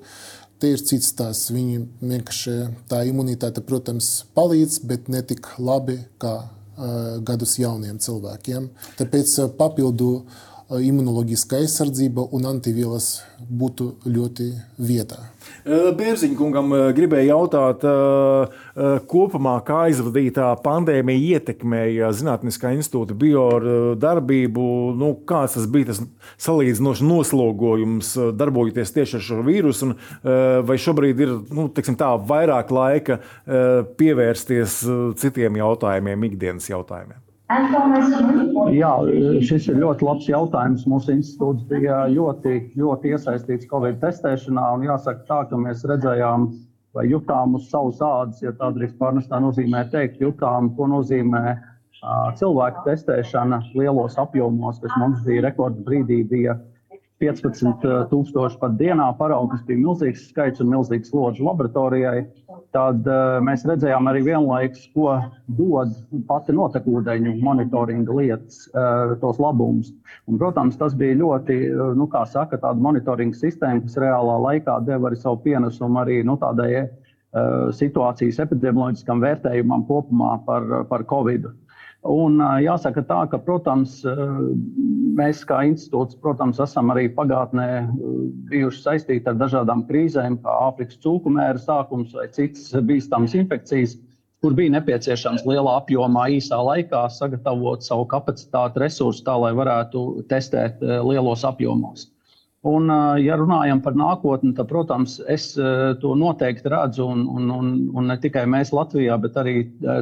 Te 0.56 0.72
ir 0.72 0.80
cits 0.80 1.10
stāsts. 1.12 1.50
Viņi 1.52 1.82
vienkārši 2.00 2.52
tā 2.88 3.02
imunitāte, 3.08 3.60
protams, 3.64 4.24
palīdz, 4.36 4.78
bet 4.88 5.10
ne 5.12 5.20
tik 5.20 5.50
labi 5.60 5.98
kā 6.22 6.34
uh, 6.46 7.16
gadus 7.20 7.58
jauniem 7.60 7.98
cilvēkiem. 8.00 8.70
Tāpēc 8.96 9.34
papildu 9.58 10.08
uh, 10.22 10.46
imunoloģiska 10.70 11.60
aizsardzība 11.62 12.24
un 12.34 12.46
antivielas 12.50 13.20
būtu 13.38 13.92
ļoti 14.10 14.46
vietā. 14.82 15.18
Bērziņa 15.66 16.36
kungam 16.38 16.72
gribēja 16.94 17.36
jautāt, 17.36 17.84
kopumā, 19.10 19.54
kā 19.66 19.84
aizvadītā 19.86 20.48
pandēmija 20.64 21.38
ietekmēja 21.38 22.10
Zinātniskā 22.14 22.72
institūta 22.74 23.14
biodarbību. 23.18 24.66
Nu, 24.98 25.12
kāds 25.26 25.54
tas 25.58 25.68
bija 25.70 25.92
tas 25.92 26.02
salīdzinošs 26.48 27.04
noslogojums, 27.06 28.14
darbojoties 28.38 28.94
tieši 28.96 29.20
ar 29.20 29.26
šo 29.28 29.42
vīrusu? 29.46 29.92
Vai 30.66 30.78
šobrīd 30.82 31.22
ir 31.26 31.36
nu, 31.54 31.68
tā, 31.70 32.10
vairāk 32.30 32.74
laika 32.74 33.20
pievērsties 33.98 34.80
citiem 35.22 35.62
jautājumiem, 35.62 36.26
ikdienas 36.32 36.70
jautājumiem? 36.74 37.25
Jā, 38.74 38.92
šis 39.46 39.68
ir 39.70 39.76
ļoti 39.78 40.06
labs 40.06 40.26
jautājums. 40.26 40.86
Mūsu 40.90 41.12
institūts 41.14 41.66
bija 41.70 42.00
ļoti, 42.10 42.56
ļoti 42.74 43.12
iesaistīts 43.14 43.68
Covid 43.70 44.00
testēšanā. 44.02 44.64
Jāsaka, 44.82 45.22
tā, 45.28 45.38
ka 45.50 45.60
mēs 45.60 45.84
redzējām 45.86 46.48
vai 46.96 47.04
jutām 47.06 47.54
uz 47.54 47.68
savas 47.70 48.00
ādas, 48.02 48.42
ja 48.42 48.50
tā 48.56 48.72
drīkst 48.74 48.98
pārnestā 48.98 49.38
nozīmē 49.44 49.84
teikt, 49.92 50.18
jutām, 50.24 50.72
ko 50.74 50.88
nozīmē 50.90 51.54
cilvēku 52.40 52.82
testēšana 52.86 53.60
lielos 53.76 54.18
apjomos, 54.18 54.80
kas 54.82 54.98
mums 54.98 55.22
bija 55.26 55.46
rekords 55.46 55.84
brīdī. 55.86 56.24
Bija 56.26 56.56
15,000 57.22 58.58
pat 58.60 58.74
dienā 58.76 59.06
paraugu, 59.16 59.54
kas 59.54 59.62
bija 59.68 59.80
milzīgs 59.80 60.26
skaits 60.28 60.60
un 60.60 60.68
milzīgs 60.74 61.08
slodzi 61.08 61.44
laboratorijai. 61.46 62.26
Tad 62.76 63.08
uh, 63.08 63.38
mēs 63.44 63.64
redzējām 63.68 64.10
arī 64.10 64.20
vienlaikus, 64.26 64.84
ko 64.92 65.14
dod 65.56 65.94
pati 66.28 66.52
notekūdeņu 66.56 67.38
monitoringa 67.46 68.18
lietas, 68.18 68.66
uh, 68.74 69.16
tos 69.22 69.40
labumus. 69.40 69.94
Un, 70.28 70.36
protams, 70.42 70.76
tas 70.76 70.96
bija 70.98 71.16
ļoti, 71.22 71.58
nu, 71.96 72.08
kā 72.12 72.26
saka, 72.28 72.60
tāda 72.60 72.84
monitoringa 72.84 73.38
sistēma, 73.38 73.86
kas 73.86 73.96
reālā 74.02 74.36
laikā 74.50 74.78
deva 74.84 75.08
arī 75.08 75.20
savu 75.22 75.40
pienesumu 75.46 76.02
arī 76.02 76.20
nu, 76.26 76.36
tādai 76.42 76.70
uh, 76.84 76.90
situācijas 77.80 78.42
epidemioloģiskam 78.44 79.24
vērtējumam 79.24 79.88
kopumā 79.88 80.36
par, 80.44 80.68
par 80.92 81.08
Covid. 81.08 81.48
-u. 81.48 81.65
Un 82.06 82.38
jāsaka 82.62 83.02
tā, 83.06 83.18
ka, 83.30 83.38
protams, 83.42 83.98
mēs 85.18 85.42
kā 85.48 85.62
institūts, 85.68 86.18
protams, 86.22 86.60
esam 86.62 86.92
arī 86.94 87.08
pagātnē 87.14 87.68
bijuši 88.50 88.82
saistīti 88.82 89.30
ar 89.30 89.38
dažādām 89.40 89.84
krīzēm, 89.88 90.38
kā 90.44 90.56
Āfrikas 90.68 91.00
cūkumēra 91.02 91.62
sākums 91.62 92.14
vai 92.16 92.28
citas 92.34 92.68
bīstamas 92.86 93.34
infekcijas, 93.38 93.96
kur 94.44 94.54
bija 94.54 94.76
nepieciešams 94.76 95.46
lielā 95.48 95.78
apjomā, 95.80 96.28
īsā 96.36 96.58
laikā 96.62 97.06
sagatavot 97.10 97.82
savu 97.82 98.06
kapacitāti, 98.12 98.82
resursus 98.84 99.24
tā, 99.26 99.34
lai 99.40 99.54
varētu 99.56 100.26
testēt 100.30 100.82
lielos 100.82 101.46
apjomos. 101.48 102.10
Un, 102.66 102.90
ja 103.22 103.36
runājam 103.38 103.78
par 103.84 103.94
nākotni, 103.94 104.50
tad, 104.56 104.66
protams, 104.70 105.20
es 105.30 105.52
to 106.02 106.14
noteikti 106.18 106.70
redzu, 106.72 107.04
un, 107.14 107.22
un, 107.30 107.50
un, 107.54 107.68
un 107.94 108.08
ne 108.10 108.16
tikai 108.18 108.42
mēs 108.50 108.72
Latvijā, 108.74 109.14
bet 109.22 109.38
arī 109.38 109.54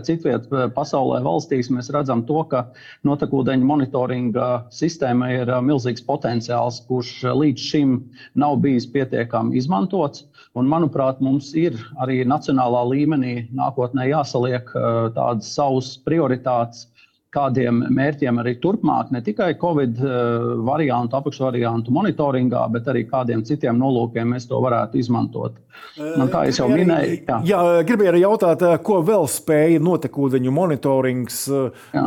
citviet 0.07 0.47
pasaulē 0.77 1.21
valstīs 1.27 1.69
mēs 1.75 1.91
redzam 1.93 2.23
to, 2.25 2.41
ka 2.49 2.63
notekūdeņu 3.05 3.69
monitoringa 3.69 4.49
sistēma 4.73 5.29
ir 5.35 5.53
milzīgs 5.67 6.07
potenciāls, 6.09 6.81
kurš 6.89 7.13
līdz 7.43 7.69
šim 7.69 7.99
nav 8.41 8.57
bijis 8.65 8.89
pietiekami 8.95 9.59
izmantots. 9.61 10.25
Un, 10.57 10.71
manuprāt, 10.71 11.21
mums 11.21 11.51
ir 11.59 11.77
arī 12.01 12.23
nacionālā 12.31 12.85
līmenī 12.95 13.37
nākotnē 13.53 14.09
jāsaliek 14.09 14.73
tādas 15.17 15.53
savas 15.53 15.97
prioritātes 16.07 16.87
kādiem 17.35 17.83
mērķiem 17.95 18.39
arī 18.41 18.55
turpmāk, 18.63 19.11
ne 19.15 19.21
tikai 19.25 19.55
Covid 19.61 19.99
eh, 19.99 20.47
variantu, 20.67 21.19
apakšvariantu 21.19 21.95
monitoringā, 21.95 22.63
bet 22.75 22.89
arī 22.93 23.05
kādiem 23.11 23.45
citiem 23.47 23.79
nolūkiem 23.81 24.35
mēs 24.35 24.49
to 24.51 24.61
varētu 24.63 25.01
izmantot. 25.03 25.59
Man, 25.99 26.29
kā 26.31 26.45
jau 26.49 26.69
minēju, 26.71 27.19
jā. 27.27 27.39
jā, 27.49 27.61
gribēju 27.87 28.13
arī 28.13 28.23
jautāt, 28.25 28.65
eh, 28.67 28.77
ko 28.87 29.01
vēl 29.07 29.29
spēja 29.31 29.83
notekūdeņu 29.85 30.55
monitorings, 30.55 31.45
eh, 31.51 31.85
jā. 31.97 32.05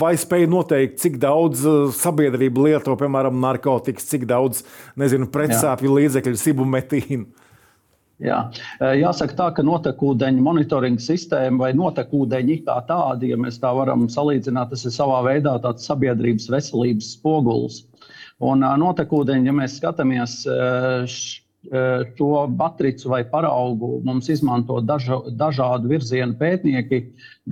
vai 0.00 0.14
spēja 0.20 0.50
noteikt, 0.50 0.98
cik 1.02 1.20
daudz 1.22 1.64
sabiedrība 1.98 2.68
lieto, 2.68 2.96
piemēram, 3.00 3.40
narkotikas, 3.42 4.08
cik 4.12 4.28
daudz, 4.30 4.64
nezinu, 5.00 5.30
pretsāpju 5.32 6.00
līdzekļu, 6.00 6.40
sibumetīnu. 6.40 7.48
Jā. 8.20 8.38
Jāsaka, 9.00 9.36
tā, 9.36 9.48
ka 9.56 9.64
notekūdeņa 9.64 10.44
monitoringa 10.44 11.00
sistēma 11.00 11.64
vai 11.64 11.70
notekūdeņi 11.76 12.58
kā 12.66 12.76
tādi, 12.88 13.32
ja 13.32 13.38
mēs 13.40 13.60
tā 13.62 13.72
varam 13.76 14.08
salīdzināt, 14.12 14.74
tas 14.74 14.84
ir 14.84 14.94
savā 14.94 15.22
veidā 15.24 15.56
tāds 15.64 15.88
sabiedrības 15.88 16.50
veselības 16.52 17.14
spogulis. 17.16 17.84
Un 18.44 18.64
notekūdeņi, 18.64 19.48
ja 19.48 19.56
mēs 19.56 19.78
skatāmies 19.80 20.42
šo 22.16 22.28
matricu 22.56 23.10
vai 23.12 23.20
paraugu, 23.28 23.98
mums 24.04 24.30
izmanto 24.32 24.78
daža, 24.80 25.18
dažādu 25.36 25.90
virzienu 25.92 26.36
pētnieki, 26.40 27.02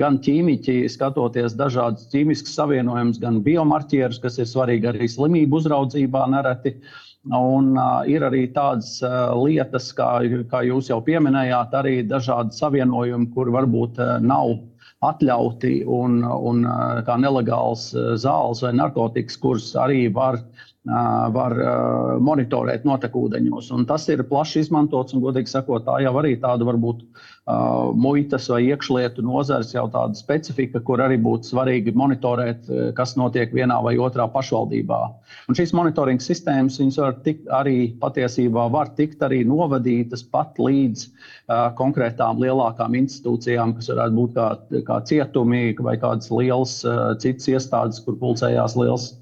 gan 0.00 0.16
ķīmiķi, 0.24 0.78
skatoties 0.88 1.56
dažādas 1.56 2.08
ķīmiskas 2.12 2.56
savienojumus, 2.56 3.20
gan 3.20 3.42
biomarķierus, 3.44 4.20
kas 4.22 4.40
ir 4.40 4.48
svarīgi 4.48 4.88
arī 4.92 5.10
slimību 5.12 5.60
uzraudzībā 5.60 6.24
nereti. 6.32 6.78
Uh, 6.78 7.04
Un, 7.34 7.74
uh, 7.76 8.06
ir 8.08 8.24
arī 8.24 8.46
tādas 8.54 9.02
uh, 9.04 9.34
lietas, 9.36 9.90
kā, 9.92 10.22
kā 10.48 10.62
jūs 10.64 10.88
jau 10.88 11.00
pieminējāt, 11.04 11.74
arī 11.76 12.00
dažādi 12.08 12.56
savienojumi, 12.56 13.28
kur 13.34 13.50
varbūt 13.52 14.00
uh, 14.00 14.16
nav 14.24 14.56
atļauti 15.04 15.84
un, 15.86 16.24
un 16.24 16.64
kā 17.06 17.14
nelegāls 17.22 17.92
zāles 18.18 18.64
vai 18.64 18.72
narkotikas, 18.74 19.36
kuras 19.38 19.68
arī 19.78 20.08
var 20.10 20.40
var 20.86 21.52
monitorēt 22.22 22.84
notekūdeņos. 22.86 23.70
Un 23.76 23.84
tas 23.88 24.06
ir 24.08 24.22
plaši 24.28 24.62
izmantots, 24.62 25.12
un, 25.12 25.20
godīgi 25.24 25.50
sakot, 25.50 25.84
tā 25.84 25.98
jau 26.04 26.14
arī 26.20 26.36
tāda 26.40 26.64
varbūt 26.64 27.02
muitas 27.98 28.48
vai 28.48 28.62
iekšlietu 28.68 29.24
nozares 29.24 29.74
jau 29.74 29.86
tāda 29.92 30.16
specifika, 30.16 30.80
kur 30.84 31.02
arī 31.04 31.18
būtu 31.20 31.50
svarīgi 31.50 31.94
monitorēt, 31.96 32.70
kas 32.96 33.16
notiek 33.20 33.52
vienā 33.52 33.80
vai 33.84 33.96
otrā 34.00 34.28
pašvaldībā. 34.32 35.00
Un 35.48 35.58
šīs 35.58 35.74
monitoringa 35.76 36.24
sistēmas 36.24 36.78
var 36.98 37.18
tikt, 37.26 37.48
arī 37.52 37.92
patiesībā 38.00 38.68
var 38.72 38.92
tikt 38.96 39.22
arī 39.24 39.42
novadītas 39.48 40.24
pat 40.30 40.60
līdz 40.62 41.08
konkrētām 41.76 42.40
lielākām 42.40 42.96
institūcijām, 43.02 43.74
kas 43.76 43.90
varētu 43.92 44.18
būt 44.20 44.36
kā, 44.36 44.48
kā 44.88 45.00
cietumi 45.08 45.72
vai 45.80 45.96
kādas 46.00 46.30
lielas 46.32 46.80
uh, 46.84 47.14
citas 47.20 47.48
iestādes, 47.48 48.02
kur 48.04 48.18
pulcējās 48.20 48.76
liels 48.78 49.12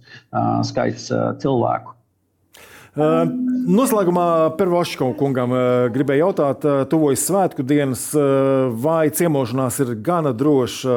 skaits 0.66 1.10
cilvēku. 1.42 1.92
Noslēgumā 2.96 4.56
Pervoškam 4.56 5.10
kungam 5.18 5.52
uh, 5.52 5.64
gribēju 5.92 6.22
jautāt, 6.22 6.62
tuvojas 6.88 7.26
svētku 7.28 7.64
dienas, 7.66 8.06
vai 8.80 9.10
ciemošanās 9.12 9.82
ir 9.84 9.92
gana 10.00 10.32
droša, 10.32 10.96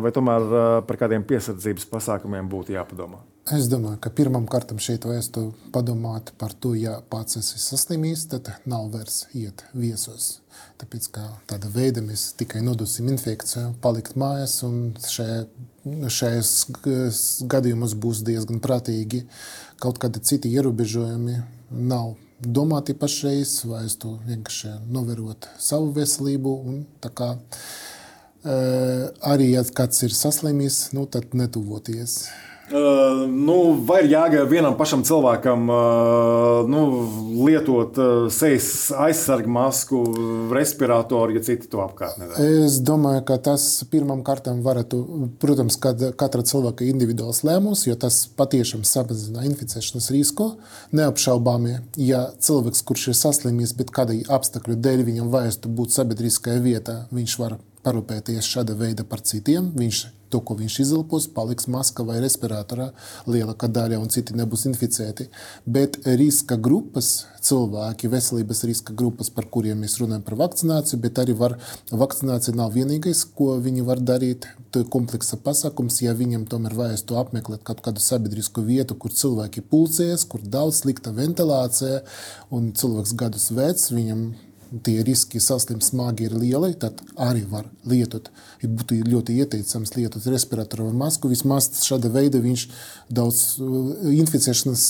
vai 0.00 0.14
tomēr 0.16 0.48
par 0.88 1.00
kādiem 1.02 1.26
piesardzības 1.28 1.90
pasākumiem 1.92 2.48
būtu 2.48 2.72
jāpadomā? 2.78 3.20
Es 3.50 3.66
domāju, 3.66 3.98
ka 3.98 4.12
pirmam 4.14 4.44
kārtam 4.46 4.78
šeit 4.78 5.02
vajadzētu 5.08 5.40
padomāt 5.74 6.28
par 6.38 6.52
to, 6.54 6.70
ja 6.78 7.00
pats 7.10 7.34
esi 7.40 7.58
saslimījis, 7.58 8.28
tad 8.30 8.50
nav 8.70 8.84
vairs 8.92 9.24
iet 9.34 9.64
viesos. 9.74 10.36
Tāpēc 10.78 11.08
tāda 11.50 11.70
veida 11.74 11.98
mēs 12.04 12.28
tikai 12.38 12.60
nodosim 12.62 13.08
infekciju, 13.10 13.72
palikt 13.82 14.14
mājās, 14.22 14.60
un 14.68 14.92
šajos 16.14 16.52
gadījumos 17.50 17.96
būs 17.98 18.20
diezgan 18.28 18.62
prātīgi 18.62 19.24
kaut 19.82 19.98
kādi 19.98 20.22
citi 20.30 20.52
ierobežojumi 20.54 21.40
nav 21.90 22.12
domāti 22.38 22.94
pašreiz, 22.94 23.64
vai 23.66 23.82
es 23.88 23.96
to 23.98 24.12
vienkārši 24.28 24.76
novērot 24.94 25.48
savu 25.58 25.90
veselību. 25.96 26.54
Kā, 27.18 27.32
e, 27.34 28.54
arī, 29.32 29.50
ja 29.56 29.66
kāds 29.74 30.06
ir 30.06 30.14
saslimis, 30.14 30.84
nu, 30.94 31.08
tad 31.10 31.34
netuvoties. 31.34 32.20
Uh, 32.70 33.26
nu, 33.26 33.54
vai 33.82 34.04
ir 34.04 34.12
jēga 34.12 34.44
vienam 34.46 34.76
pašam 34.78 35.00
cilvēkam 35.02 35.64
uh, 35.74 36.68
nu, 36.70 36.82
lietot 37.42 37.96
uh, 37.98 38.28
sejas 38.30 38.92
aizsargu 38.94 39.50
masku, 39.50 40.02
respiratoru, 40.54 41.34
ja 41.34 41.42
citi 41.48 41.66
to 41.72 41.80
apkārt 41.82 42.20
nedara? 42.20 42.46
Es 42.62 42.76
domāju, 42.86 43.24
ka 43.26 43.40
tas 43.50 43.64
pirmām 43.90 44.22
kārtām 44.26 44.60
varētu, 44.62 45.00
protams, 45.42 45.80
kad 45.82 46.04
katra 46.20 46.44
cilvēka 46.46 46.86
individuāls 46.86 47.42
lēmums, 47.48 47.88
jo 47.88 47.96
tas 47.98 48.20
patiešām 48.38 48.86
samazina 48.86 49.42
inficēšanas 49.50 50.06
risku. 50.14 50.52
Neapšaubāmi, 50.94 51.74
ja 51.98 52.28
cilvēks, 52.38 52.84
kurš 52.86 53.08
ir 53.10 53.18
saslimis, 53.18 53.74
bet 53.74 53.90
kādai 53.96 54.20
apstākļu 54.30 54.78
dēļ 54.78 55.02
viņam 55.10 55.34
vajadzētu 55.34 55.74
būt 55.74 55.98
sabiedriskajā 55.98 56.62
vietā, 56.62 57.00
viņš 57.10 57.36
var 57.42 57.58
parūpēties 57.84 58.48
šāda 58.54 58.76
veida 58.78 59.06
par 59.08 59.22
citiem. 59.26 59.70
Viņš 59.76 60.06
to, 60.30 60.40
ko 60.46 60.54
viņš 60.58 60.76
izelpos, 60.84 61.26
paliks 61.34 61.66
maskā 61.70 62.04
vai 62.06 62.20
respiratorā, 62.22 62.90
lielākā 63.30 63.68
daļa, 63.70 63.98
un 64.00 64.10
citi 64.14 64.36
nebūs 64.38 64.66
inficēti. 64.70 65.26
Bet 65.66 65.98
riska 66.06 66.58
grupas, 66.60 67.26
cilvēki, 67.44 68.10
veselības 68.12 68.62
riska 68.68 68.94
grupas, 68.96 69.32
par 69.34 69.48
kuriem 69.50 69.82
mēs 69.82 69.98
runājam 70.00 70.24
par 70.26 70.38
vakcināciju, 70.44 71.00
bet 71.02 71.18
arī 71.22 71.34
var, 71.38 71.56
vakcinācija 71.90 72.54
nav 72.56 72.76
vienīgais, 72.76 73.24
ko 73.36 73.56
viņi 73.62 73.86
var 73.86 74.02
darīt. 74.12 74.46
Tā 74.70 74.84
ir 74.84 74.92
kompleksa 74.92 75.40
pasākums, 75.42 75.98
ja 76.04 76.14
viņam 76.14 76.46
tomēr 76.50 76.76
vajag 76.78 77.02
to 77.10 77.18
apmeklēt 77.18 77.64
kaut 77.66 77.82
kādu 77.82 78.02
sabiedrisku 78.04 78.62
vietu, 78.66 78.94
kur 78.94 79.14
cilvēki 79.14 79.66
pulcējas, 79.72 80.28
kur 80.30 80.46
daudz 80.46 80.84
slikta 80.84 81.10
ventilācija 81.16 82.04
un 82.54 82.70
cilvēks 82.78 83.16
gadus 83.18 83.50
vecs, 83.56 83.90
viņam 83.90 84.28
tie 84.84 85.02
riski 85.06 85.40
saslimt 85.42 85.84
smagi 85.84 86.28
ir 86.28 86.34
lieli, 86.38 86.72
tad 86.78 87.00
arī 87.20 87.42
var 87.50 87.66
lietot. 87.90 88.30
Ir 88.62 88.72
būtu 88.76 89.00
ļoti 89.06 89.38
ieteicams 89.42 89.94
lietot 89.96 90.26
respiratoru 90.30 90.90
masku. 90.96 91.30
Vismaz 91.32 91.70
šāda 91.84 92.12
veida 92.14 92.42
viņš 92.42 92.66
daudz 93.10 93.42
inficēšanas 94.14 94.86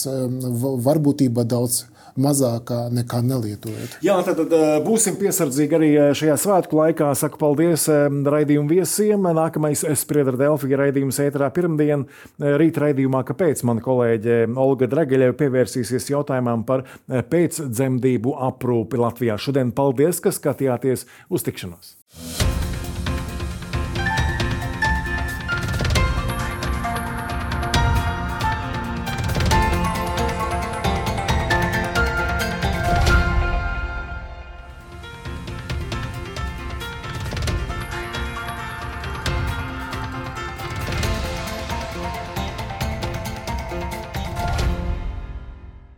varbūtība 0.84 1.46
daudz 1.48 1.84
mazākā 2.20 2.86
nekā 2.94 3.20
nelietojot. 3.26 3.98
Jā, 4.04 4.16
tad, 4.26 4.40
tad 4.42 4.54
eh, 4.56 4.76
būsim 4.84 5.18
piesardzīgi 5.20 5.76
arī 5.78 5.90
eh, 5.94 6.10
šajā 6.16 6.36
svētku 6.44 6.80
laikā. 6.80 7.10
Saku 7.18 7.40
paldies 7.40 7.86
eh, 7.92 8.06
raidījumu 8.08 8.74
viesiem. 8.74 9.28
Nākamais 9.40 9.84
spriedra 10.00 10.36
Delfija 10.40 10.80
raidījums 10.82 11.20
ēterā 11.22 11.50
pirmdien. 11.54 12.06
Rīt 12.40 12.80
raidījumā, 12.80 13.22
kāpēc 13.28 13.64
mana 13.68 13.84
kolēģe 13.84 14.40
Olga 14.60 14.88
Drageļeva 14.90 15.36
pievērsīsies 15.40 16.10
jautājumam 16.12 16.64
par 16.68 16.86
pēcdzemdību 17.08 18.36
aprūpi 18.50 19.00
Latvijā. 19.00 19.38
Šodien 19.40 19.74
paldies, 19.76 20.22
ka 20.24 20.34
skatījāties 20.34 21.06
uz 21.30 21.46
tikšanos! 21.46 21.96